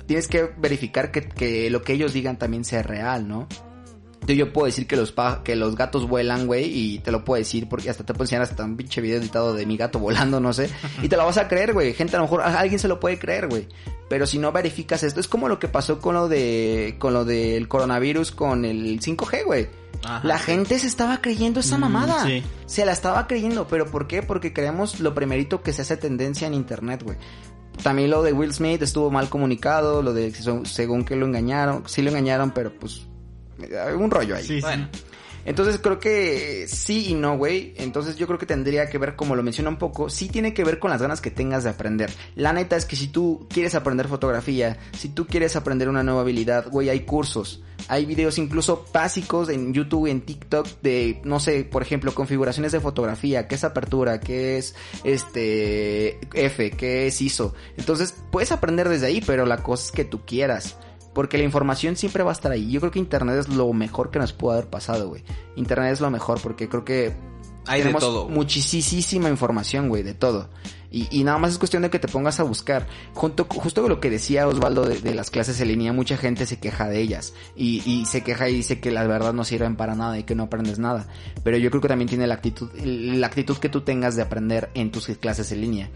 [0.07, 3.47] tienes que verificar que, que lo que ellos digan también sea real, ¿no?
[4.27, 5.15] Yo, yo puedo decir que los
[5.45, 8.43] que los gatos vuelan, güey, y te lo puedo decir porque hasta te puedo enseñar
[8.43, 10.69] hasta un pinche video editado de mi gato volando, no sé,
[11.03, 11.93] y te lo vas a creer, güey.
[11.93, 13.69] Gente, a lo mejor a alguien se lo puede creer, güey.
[14.09, 17.25] Pero si no verificas esto, es como lo que pasó con lo de con lo
[17.25, 19.69] del coronavirus con el 5G, güey.
[20.23, 22.25] La gente se estaba creyendo esa Mm, mamada.
[22.27, 22.43] sí.
[22.67, 24.23] Se la estaba creyendo, pero ¿por qué?
[24.23, 27.17] Porque creemos lo primerito que se hace tendencia en internet, güey.
[27.83, 30.33] También lo de Will Smith estuvo mal comunicado, lo de
[30.65, 33.07] según que lo engañaron, sí lo engañaron, pero pues
[33.61, 34.45] eh, un rollo ahí.
[34.45, 34.61] Sí, sí.
[34.63, 34.89] Bueno,
[35.45, 37.75] Entonces creo que sí y no, güey.
[37.77, 40.65] Entonces yo creo que tendría que ver, como lo menciona un poco, sí tiene que
[40.65, 42.13] ver con las ganas que tengas de aprender.
[42.35, 46.23] La neta es que si tú quieres aprender fotografía, si tú quieres aprender una nueva
[46.23, 47.63] habilidad, güey, hay cursos.
[47.89, 52.81] Hay videos incluso básicos en YouTube en TikTok de, no sé, por ejemplo, configuraciones de
[52.81, 57.55] fotografía, qué es apertura, qué es este F, qué es ISO.
[57.77, 60.77] Entonces puedes aprender desde ahí, pero la cosa es que tú quieras.
[61.15, 62.71] Porque la información siempre va a estar ahí.
[62.71, 65.25] Yo creo que Internet es lo mejor que nos pudo haber pasado, güey.
[65.55, 67.15] Internet es lo mejor porque creo que
[67.67, 68.29] hay de todo.
[68.29, 70.49] muchísima información, güey, de todo.
[70.91, 72.87] Y, y nada más es cuestión de que te pongas a buscar.
[73.13, 76.47] Junto, justo con lo que decía Osvaldo de, de las clases en línea, mucha gente
[76.47, 77.35] se queja de ellas.
[77.55, 80.35] Y, y se queja y dice que la verdad no sirven para nada y que
[80.35, 81.07] no aprendes nada.
[81.43, 84.71] Pero yo creo que también tiene la actitud, la actitud que tú tengas de aprender
[84.75, 85.91] en tus clases en línea.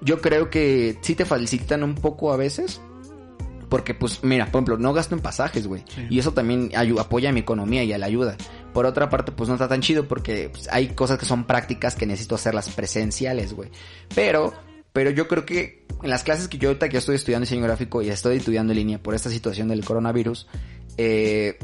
[0.00, 2.80] Yo creo que sí te facilitan un poco a veces.
[3.72, 5.82] Porque, pues, mira, por ejemplo, no gasto en pasajes, güey.
[5.88, 6.06] Sí.
[6.10, 8.36] Y eso también ayu- apoya a mi economía y a la ayuda.
[8.74, 11.94] Por otra parte, pues no está tan chido porque pues, hay cosas que son prácticas
[11.94, 13.70] que necesito hacerlas presenciales, güey.
[14.14, 14.52] Pero,
[14.92, 18.02] pero yo creo que en las clases que yo ahorita que estoy estudiando diseño gráfico
[18.02, 20.48] y estoy estudiando en línea por esta situación del coronavirus,
[20.98, 21.58] eh,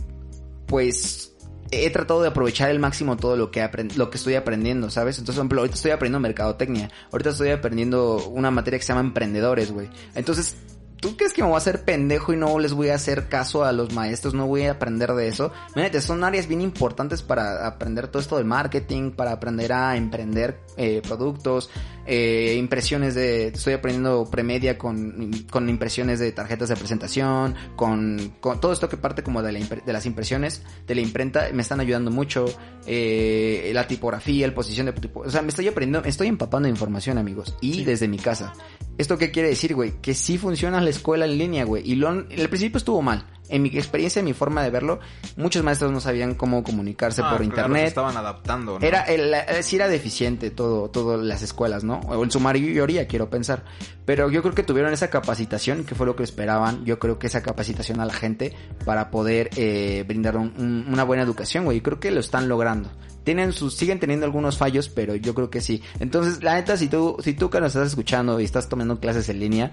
[0.66, 1.36] pues
[1.70, 5.18] he tratado de aprovechar el máximo todo lo que lo que estoy aprendiendo, ¿sabes?
[5.18, 9.06] Entonces, por ejemplo, ahorita estoy aprendiendo mercadotecnia, ahorita estoy aprendiendo una materia que se llama
[9.06, 9.90] emprendedores, güey.
[10.14, 10.56] Entonces,
[11.00, 13.64] ¿tú crees que me voy a hacer pendejo y no les voy a hacer caso
[13.64, 14.34] a los maestros?
[14.34, 15.52] No voy a aprender de eso.
[15.76, 20.60] Mírate, son áreas bien importantes para aprender todo esto del marketing, para aprender a emprender
[20.76, 21.70] eh, productos,
[22.06, 23.48] eh, impresiones de...
[23.48, 28.96] Estoy aprendiendo premedia con, con impresiones de tarjetas de presentación, con, con todo esto que
[28.96, 32.46] parte como de, la impre- de las impresiones, de la imprenta, me están ayudando mucho.
[32.86, 35.20] eh, la tipografía, el posición de tipo...
[35.20, 37.54] O sea, me estoy aprendiendo, estoy empapando de información, amigos.
[37.60, 37.84] Y Sí.
[37.84, 38.52] desde mi casa.
[38.98, 39.94] ¿Esto qué quiere decir, güey?
[40.02, 41.88] Que sí funciona la escuela en línea, güey.
[41.88, 43.24] Y lo, el principio estuvo mal.
[43.50, 45.00] En mi experiencia, en mi forma de verlo,
[45.36, 47.88] muchos maestros no sabían cómo comunicarse Ah, por claro, se internet.
[47.88, 48.84] estaban adaptando, ¿no?
[48.86, 52.00] Era, el, eh, sí era deficiente todo, todas las escuelas, ¿no?
[52.08, 53.64] O en su mayoría, quiero pensar.
[54.04, 56.84] Pero yo creo que tuvieron esa capacitación, que fue lo que esperaban.
[56.84, 61.04] Yo creo que esa capacitación a la gente para poder eh, brindar un- un- una
[61.04, 61.78] buena educación, güey.
[61.78, 62.90] Y creo que lo están logrando.
[63.24, 65.82] Tienen sus, siguen teniendo algunos fallos, pero yo creo que sí.
[66.00, 69.28] Entonces, la neta, si tú, si tú que nos estás escuchando y estás tomando clases
[69.28, 69.72] en línea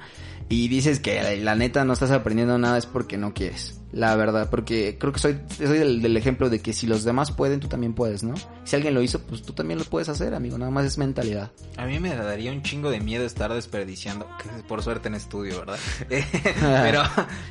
[0.50, 3.65] y dices que la, la neta no estás aprendiendo nada es porque no quieres.
[3.66, 3.85] Thanks.
[3.92, 7.32] La verdad, porque creo que soy, soy del, del ejemplo de que si los demás
[7.32, 8.34] pueden, tú también puedes, ¿no?
[8.66, 10.58] Si alguien lo hizo, pues tú también lo puedes hacer, amigo.
[10.58, 11.52] Nada más es mentalidad.
[11.78, 15.60] A mí me daría un chingo de miedo estar desperdiciando, que por suerte en estudio,
[15.60, 15.78] ¿verdad?
[16.10, 16.24] Eh,
[16.84, 17.04] pero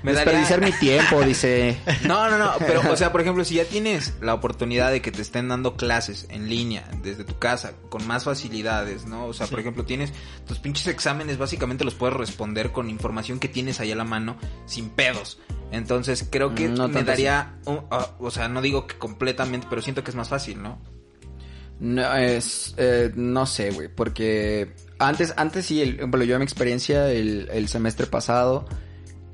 [0.03, 0.75] me Desperdiciar daría...
[0.75, 1.79] mi tiempo, dice.
[2.05, 5.11] No, no, no, pero o sea, por ejemplo, si ya tienes la oportunidad de que
[5.11, 9.27] te estén dando clases en línea desde tu casa con más facilidades, ¿no?
[9.27, 10.13] O sea, por ejemplo, tienes
[10.47, 14.37] tus pinches exámenes básicamente los puedes responder con información que tienes ahí a la mano
[14.67, 15.39] sin pedos.
[15.71, 19.83] Entonces, creo que no me daría un- ah, o sea, no digo que completamente, pero
[19.83, 20.79] siento que es más fácil, ¿no?
[21.81, 26.45] No, es, eh, no sé, güey, porque antes, antes sí, el, bueno, yo en mi
[26.45, 28.67] experiencia el, el semestre pasado,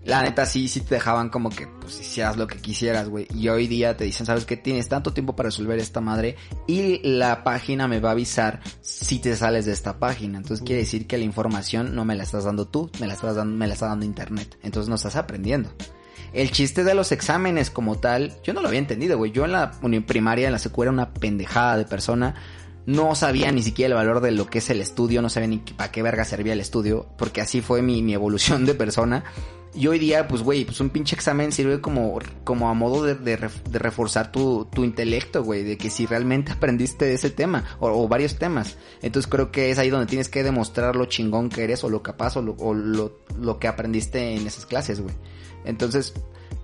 [0.05, 3.27] la neta sí, sí te dejaban como que, pues, hicieras lo que quisieras, güey.
[3.35, 7.07] Y hoy día te dicen, sabes que tienes tanto tiempo para resolver esta madre y
[7.07, 10.39] la página me va a avisar si te sales de esta página.
[10.39, 13.37] Entonces quiere decir que la información no me la estás dando tú, me la estás
[13.37, 14.57] dando, me la está dando internet.
[14.63, 15.71] Entonces no estás aprendiendo.
[16.33, 19.33] El chiste de los exámenes como tal, yo no lo había entendido, güey.
[19.33, 19.73] Yo en la
[20.07, 22.35] primaria, en la secu, era una pendejada de persona.
[22.87, 25.59] no sabía ni siquiera el valor de lo que es el estudio, no sabía ni
[25.59, 29.25] para qué verga servía el estudio, porque así fue mi, mi evolución de persona.
[29.73, 33.15] Y hoy día, pues, güey, pues un pinche examen sirve como, como a modo de,
[33.15, 37.65] de, ref- de reforzar tu, tu intelecto, güey, de que si realmente aprendiste ese tema,
[37.79, 38.77] o, o varios temas.
[39.03, 42.03] Entonces creo que es ahí donde tienes que demostrar lo chingón que eres, o lo
[42.03, 45.15] capaz, o lo, o lo, lo que aprendiste en esas clases, güey.
[45.65, 46.15] Entonces,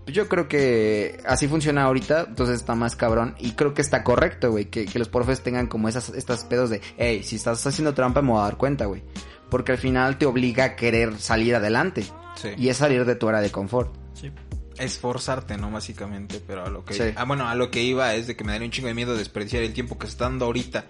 [0.06, 3.34] yo creo que así funciona ahorita, entonces está más cabrón.
[3.38, 6.70] Y creo que está correcto, güey, que, que los profes tengan como esas, estas pedos
[6.70, 9.02] de, hey, si estás haciendo trampa me voy a dar cuenta, güey.
[9.50, 12.04] Porque al final te obliga a querer salir adelante.
[12.36, 12.50] Sí.
[12.56, 13.94] Y es salir de tu área de confort.
[14.14, 14.30] Sí.
[14.78, 15.70] Esforzarte, ¿no?
[15.70, 16.94] Básicamente, pero a lo que...
[16.94, 17.14] Sí.
[17.16, 19.16] Ah, bueno, a lo que iba es de que me daría un chingo de miedo
[19.16, 20.86] desperdiciar el tiempo que se está dando ahorita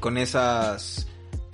[0.00, 1.06] con esas...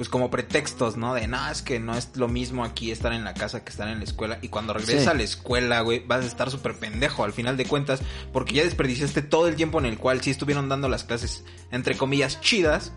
[0.02, 1.14] Pues como pretextos, ¿no?
[1.14, 3.86] De, no, es que no es lo mismo aquí estar en la casa que estar
[3.86, 4.40] en la escuela.
[4.42, 5.08] Y cuando regreses Sí.
[5.08, 8.00] a la escuela, güey, vas a estar súper pendejo al final de cuentas.
[8.32, 11.96] Porque ya desperdiciaste todo el tiempo en el cual sí estuvieron dando las clases, entre
[11.96, 12.90] comillas, chidas.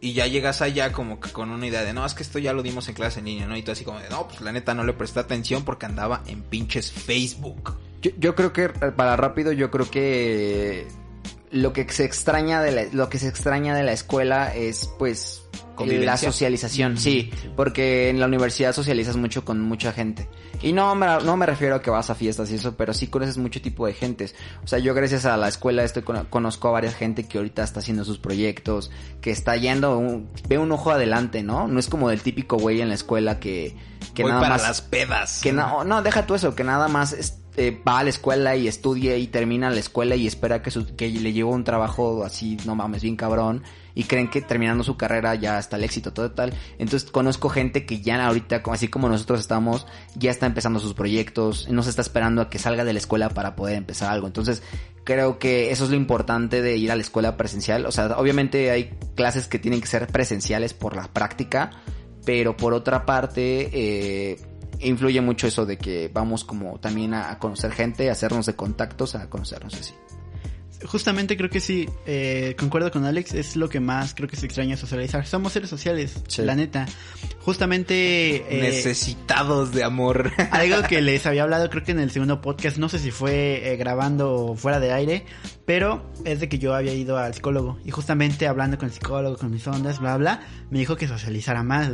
[0.00, 2.54] Y ya llegas allá como que con una idea de, no, es que esto ya
[2.54, 3.54] lo dimos en clase en línea, ¿no?
[3.54, 6.22] Y tú así como de, no, pues la neta no le presté atención porque andaba
[6.28, 7.76] en pinches Facebook.
[8.00, 10.88] Yo, yo creo que, eh, para rápido, yo creo que
[11.50, 15.42] lo que se extraña de la, lo que se extraña de la escuela es, pues,
[15.78, 20.28] la socialización, sí, porque en la universidad socializas mucho con mucha gente.
[20.60, 23.06] Y no me, no me refiero a que vas a fiestas y eso, pero sí
[23.06, 24.34] conoces mucho tipo de gentes.
[24.64, 27.62] O sea, yo gracias a la escuela estoy con- conozco a varias gente que ahorita
[27.62, 31.68] está haciendo sus proyectos, que está yendo, un- ve un ojo adelante, ¿no?
[31.68, 33.76] No es como del típico güey en la escuela que,
[34.14, 34.62] que Voy nada para más...
[34.64, 35.40] las pedas.
[35.44, 38.54] Que no, no, deja tú eso, que nada más es- eh, va a la escuela
[38.54, 40.70] y estudia y termina la escuela y espera que,
[41.10, 43.64] le lleve un trabajo así, no mames, bien cabrón.
[43.96, 46.54] Y creen que terminando su carrera ya está el éxito, todo tal.
[46.78, 51.68] Entonces conozco gente que ya ahorita, así como nosotros estamos, ya está empezando sus proyectos,
[51.68, 54.28] no se está esperando a que salga de la escuela para poder empezar algo.
[54.28, 54.62] Entonces
[55.02, 57.86] creo que eso es lo importante de ir a la escuela presencial.
[57.86, 61.72] O sea, obviamente hay clases que tienen que ser presenciales por la práctica,
[62.24, 64.36] pero por otra parte eh,
[64.80, 69.14] influye mucho eso de que vamos como también a, conocer gente, a hacernos de contactos,
[69.14, 69.94] a conocernos así.
[70.86, 74.46] Justamente creo que sí, eh, concuerdo con Alex, es lo que más creo que se
[74.46, 75.26] extraña socializar.
[75.26, 76.42] Somos seres sociales, Sí.
[76.42, 76.86] la neta.
[77.40, 78.36] Justamente...
[78.36, 80.30] eh, Necesitados de amor.
[80.50, 83.72] Algo que les había hablado creo que en el segundo podcast, no sé si fue
[83.72, 85.24] eh, grabando o fuera de aire,
[85.64, 89.36] pero es de que yo había ido al psicólogo y justamente hablando con el psicólogo,
[89.36, 91.90] con mis ondas, bla, bla, me dijo que socializara más.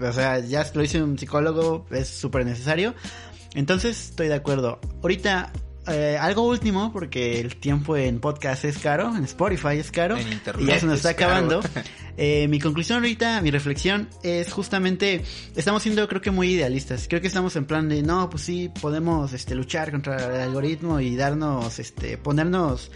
[0.00, 2.94] O sea, ya lo hice un psicólogo, es súper necesario.
[3.54, 4.78] Entonces estoy de acuerdo.
[5.02, 5.50] Ahorita,
[5.90, 10.32] eh, algo último, porque el tiempo en podcast es caro, en Spotify es caro, En
[10.32, 11.60] internet y ya se nos es está acabando.
[12.20, 15.22] Eh, mi conclusión ahorita, mi reflexión es justamente,
[15.54, 17.06] estamos siendo creo que muy idealistas.
[17.06, 20.98] Creo que estamos en plan de, no, pues sí, podemos este, luchar contra el algoritmo
[20.98, 22.90] y darnos, este, ponernos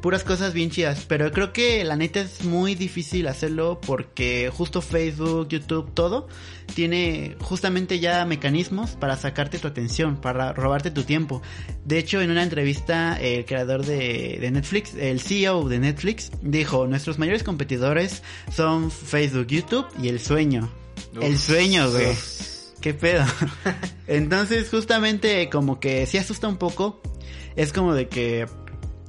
[0.00, 1.04] puras cosas bien chidas.
[1.06, 6.28] Pero creo que la neta es muy difícil hacerlo porque justo Facebook, YouTube, todo
[6.74, 11.42] tiene justamente ya mecanismos para sacarte tu atención, para robarte tu tiempo.
[11.84, 16.86] De hecho, en una entrevista, el creador de, de Netflix, el CEO de Netflix, dijo,
[16.86, 18.22] nuestros mayores competidores
[18.54, 20.70] son Facebook, YouTube y el sueño.
[21.20, 22.14] el sueño, güey.
[22.80, 23.24] ¿Qué pedo?
[24.06, 27.00] Entonces, justamente como que sí asusta un poco.
[27.56, 28.46] Es como de que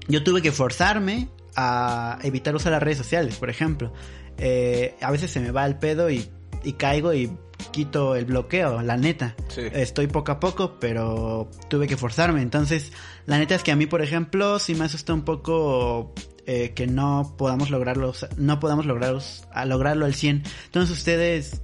[0.10, 3.94] yo tuve que forzarme a evitar usar las redes sociales, por ejemplo.
[4.38, 6.28] Eh, a veces se me va el pedo y,
[6.64, 7.32] y caigo y
[7.72, 9.36] quito el bloqueo, la neta.
[9.50, 9.62] Sí.
[9.72, 12.42] Estoy poco a poco, pero tuve que forzarme.
[12.42, 12.92] Entonces,
[13.26, 16.14] la neta es que a mí, por ejemplo, sí me asusta un poco
[16.46, 20.44] eh, que no podamos lograrlo, no podamos lograrlos, a lograrlo al 100.
[20.66, 21.62] Entonces, ustedes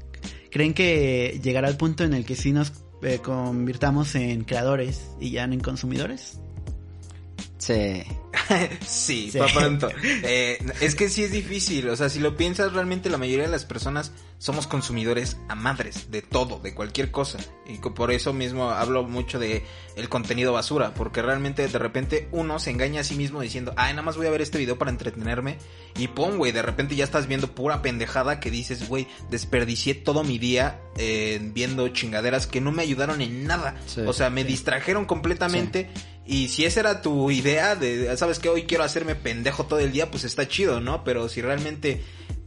[0.52, 5.32] creen que llegará al punto en el que sí nos eh, convirtamos en creadores y
[5.32, 6.40] ya no en consumidores?
[7.58, 8.04] Sí.
[8.86, 9.38] Sí, Sí.
[9.40, 9.90] para pronto.
[10.04, 13.52] Eh, es que sí es difícil, o sea, si lo piensas, realmente la mayoría de
[13.52, 17.40] las personas somos consumidores a madres de todo, de cualquier cosa.
[17.68, 19.64] Y por eso mismo hablo mucho de
[19.96, 23.94] el contenido basura, porque realmente de repente uno se engaña a sí mismo diciendo, ay,
[23.94, 25.58] nada más voy a ver este video para entretenerme.
[25.98, 30.24] Y pum, güey, de repente ya estás viendo pura pendejada que dices, güey, desperdicié todo
[30.24, 33.76] mi día eh, viendo chingaderas que no me ayudaron en nada.
[33.88, 34.02] Sí.
[34.02, 35.90] o sea, me distrajeron completamente.
[36.26, 39.92] Y si esa era tu idea de, sabes que hoy quiero hacerme pendejo todo el
[39.92, 41.04] día, pues está chido, ¿no?
[41.04, 42.02] Pero si realmente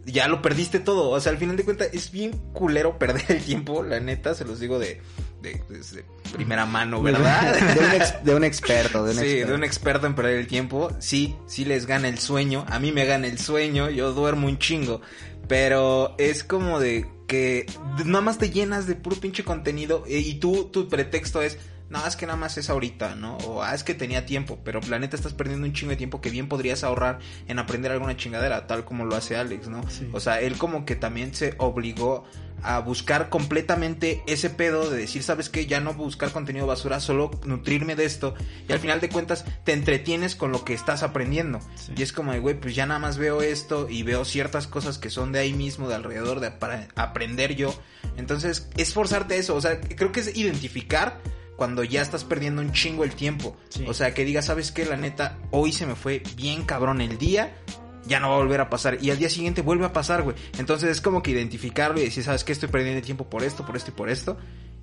[0.05, 3.43] ya lo perdiste todo, o sea, al final de cuentas es bien culero perder el
[3.43, 5.01] tiempo, la neta, se los digo de,
[5.43, 7.55] de, de primera mano, ¿verdad?
[7.75, 9.49] De un, ex- de un experto, de un sí, experto.
[9.49, 10.91] de un experto en perder el tiempo.
[10.99, 12.64] Sí, sí les gana el sueño.
[12.69, 13.90] A mí me gana el sueño.
[13.90, 15.02] Yo duermo un chingo.
[15.46, 17.67] Pero es como de que
[18.05, 20.05] nada más te llenas de puro pinche contenido.
[20.09, 21.59] eh, Y tú, tu pretexto es,
[21.91, 23.39] no, es que nada más es ahorita, ¿no?
[23.39, 26.21] O ah, es que tenía tiempo, pero la neta estás perdiendo un chingo de tiempo
[26.21, 29.89] que bien podrías ahorrar en aprender alguna chingadera, tal como lo hace Alex, ¿no?
[29.89, 30.09] Sí.
[30.13, 32.27] O sea, él como que también se obligó
[32.63, 35.67] a buscar completamente ese pedo de decir, ¿sabes qué?
[35.67, 38.35] Ya no buscar contenido basura, solo nutrirme de esto.
[38.69, 41.61] Y al final de cuentas te entretienes con lo que estás aprendiendo.
[41.77, 41.93] Sí.
[41.97, 44.99] Y es como de, güey, pues ya nada más veo esto y veo ciertas cosas
[44.99, 47.73] que son de ahí mismo, de alrededor, de para aprender yo.
[48.17, 49.55] Entonces, es forzarte eso.
[49.55, 51.21] O sea, creo que es identificar
[51.59, 53.56] cuando ya estás perdiendo un chingo el tiempo.
[53.69, 53.85] Sí.
[53.88, 54.87] O sea, que digas, ¿sabes qué?
[54.87, 57.59] La neta, hoy se me fue bien cabrón el día.
[58.06, 58.98] Ya no va a volver a pasar.
[59.02, 60.37] Y al día siguiente vuelve a pasar, güey.
[60.56, 62.52] Entonces es como que identificarlo y decir, ¿sabes qué?
[62.52, 64.38] Estoy perdiendo el tiempo por esto, por esto y por esto.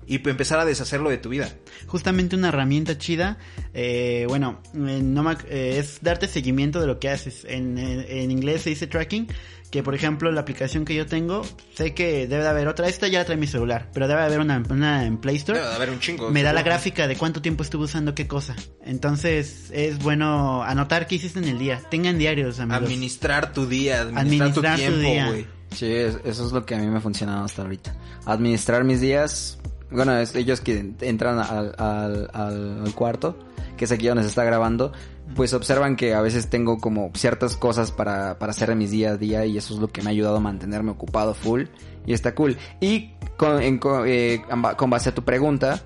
[0.06, 1.48] Y pues empezar a deshacerlo de tu vida.
[1.86, 3.38] justamente una herramienta chida.
[3.74, 7.44] eh, bueno, eh, no me eh, es darte seguimiento de lo que haces.
[7.48, 9.28] En, en inglés se dice tracking.
[9.68, 11.42] Que por ejemplo, la aplicación que yo tengo,
[11.74, 12.86] sé que debe de haber otra.
[12.88, 15.58] Esta ya la trae mi celular, pero debe haber una, una en Play Store.
[15.58, 16.30] Debe de haber un chingo.
[16.30, 18.54] Me da la gráfica de cuánto tiempo estuve usando qué cosa.
[18.84, 21.82] Entonces es bueno anotar qué hiciste en el día.
[21.90, 22.84] Tengan diarios, amigos.
[22.84, 25.46] Administrar tu día, administrar, Administrar tu tiempo, güey.
[25.74, 27.94] Sí, es- eso es lo que a mí me ha funcionado hasta ahorita.
[28.24, 29.58] Administrar mis días.
[29.90, 33.36] Bueno, ellos que entran al, al, al- cuarto,
[33.76, 34.92] que es aquí donde se está grabando,
[35.34, 39.10] pues observan que a veces tengo como ciertas cosas para, para hacer en mis día
[39.12, 41.64] a día y eso es lo que me ha ayudado a mantenerme ocupado full
[42.04, 42.56] y está cool.
[42.80, 44.42] Y con, en co- eh,
[44.76, 45.82] con base a tu pregunta,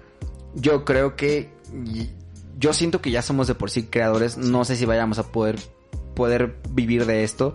[0.55, 1.51] yo creo que
[2.59, 5.59] yo siento que ya somos de por sí creadores, no sé si vayamos a poder
[6.14, 7.55] poder vivir de esto,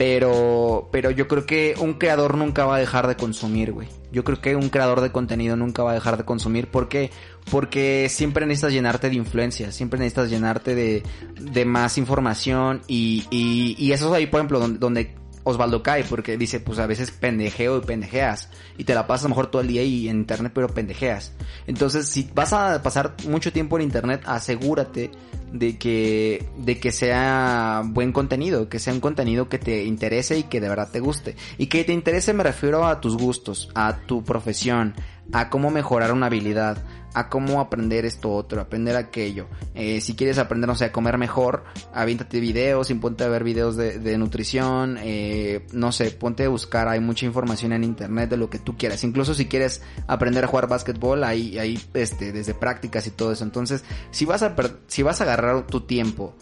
[0.00, 3.86] pero pero yo creo que un creador nunca va a dejar de consumir, güey.
[4.10, 7.10] Yo creo que un creador de contenido nunca va a dejar de consumir, ¿por qué?
[7.50, 11.02] Porque siempre necesitas llenarte de influencia, siempre necesitas llenarte de,
[11.38, 15.14] de más información y, y, y eso es ahí, por ejemplo, donde, donde
[15.50, 18.48] Osvaldo cae, porque dice, pues a veces pendejeo y pendejeas.
[18.78, 21.32] Y te la pasas a lo mejor todo el día y en internet, pero pendejeas.
[21.66, 25.10] Entonces, si vas a pasar mucho tiempo en internet, asegúrate
[25.52, 30.44] de que, de que sea buen contenido, que sea un contenido que te interese y
[30.44, 31.36] que de verdad te guste.
[31.58, 34.94] Y que te interese me refiero a tus gustos, a tu profesión,
[35.32, 36.78] a cómo mejorar una habilidad,
[37.14, 39.46] a cómo aprender esto otro, aprender aquello.
[39.74, 43.76] Eh, si quieres aprender, no sé, a comer mejor, aviéntate videos, ponte a ver videos
[43.76, 48.50] de, nutrición, eh, no sé, ponte a buscar, hay mucha información en internet de lo
[48.50, 49.02] que tú quieras.
[49.04, 53.44] Incluso si quieres aprender a jugar básquetbol, hay, hay este, desde prácticas y todo eso.
[53.44, 54.54] Entonces, si vas a,
[54.86, 56.34] si vas a agarrar tu tiempo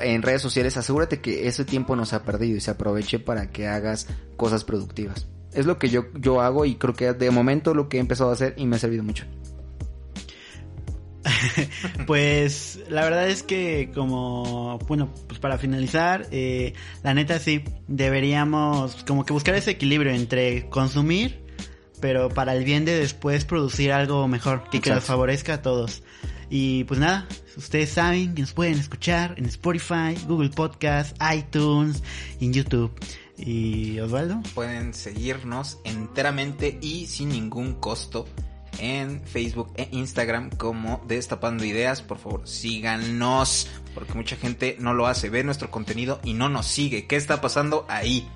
[0.00, 3.50] en redes sociales, asegúrate que ese tiempo no se ha perdido y se aproveche para
[3.50, 5.26] que hagas cosas productivas.
[5.52, 8.30] Es lo que yo, yo hago y creo que de momento lo que he empezado
[8.30, 9.24] a hacer y me ha servido mucho.
[12.06, 19.04] Pues la verdad es que como, bueno, pues para finalizar, eh, la neta sí, deberíamos
[19.04, 21.42] como que buscar ese equilibrio entre consumir,
[22.00, 26.02] pero para el bien de después producir algo mejor, que, que nos favorezca a todos.
[26.50, 32.02] Y pues nada, ustedes saben que nos pueden escuchar en Spotify, Google Podcast, iTunes
[32.40, 32.90] y en YouTube.
[33.36, 38.26] Y Osvaldo, Pueden seguirnos enteramente y sin ningún costo
[38.78, 42.02] en Facebook e Instagram como Destapando Ideas.
[42.02, 46.66] Por favor, síganos, porque mucha gente no lo hace, ve nuestro contenido y no nos
[46.66, 47.06] sigue.
[47.06, 48.28] ¿Qué está pasando ahí?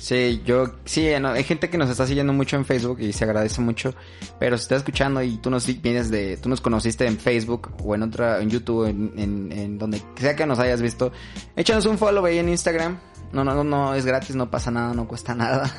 [0.00, 3.24] Sí, yo, sí, no, hay gente que nos está siguiendo mucho en Facebook y se
[3.24, 3.94] agradece mucho,
[4.38, 7.94] pero si estás escuchando y tú nos vienes de, tú nos conociste en Facebook o
[7.94, 11.10] en otra, en YouTube, en, en, en donde sea que nos hayas visto,
[11.56, 13.00] échanos un follow ahí en Instagram.
[13.32, 15.70] No, no, no, no, es gratis, no pasa nada, no cuesta nada.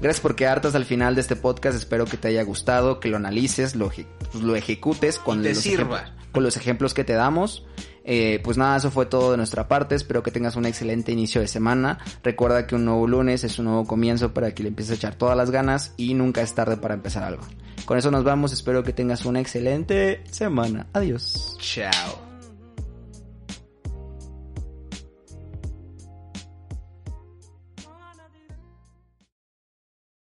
[0.00, 1.76] Gracias por quedarte hasta el final de este podcast.
[1.76, 5.58] Espero que te haya gustado, que lo analices, lo, pues, lo ejecutes con, te los
[5.58, 6.00] sirva.
[6.02, 7.64] ejemplos- con los ejemplos que te damos.
[8.06, 9.94] Eh, pues nada, eso fue todo de nuestra parte.
[9.94, 11.98] Espero que tengas un excelente inicio de semana.
[12.22, 15.14] Recuerda que un nuevo lunes es un nuevo comienzo para que le empieces a echar
[15.14, 17.42] todas las ganas y nunca es tarde para empezar algo.
[17.86, 18.52] Con eso nos vamos.
[18.52, 20.86] Espero que tengas una excelente semana.
[20.92, 21.56] Adiós.
[21.60, 22.33] Chao.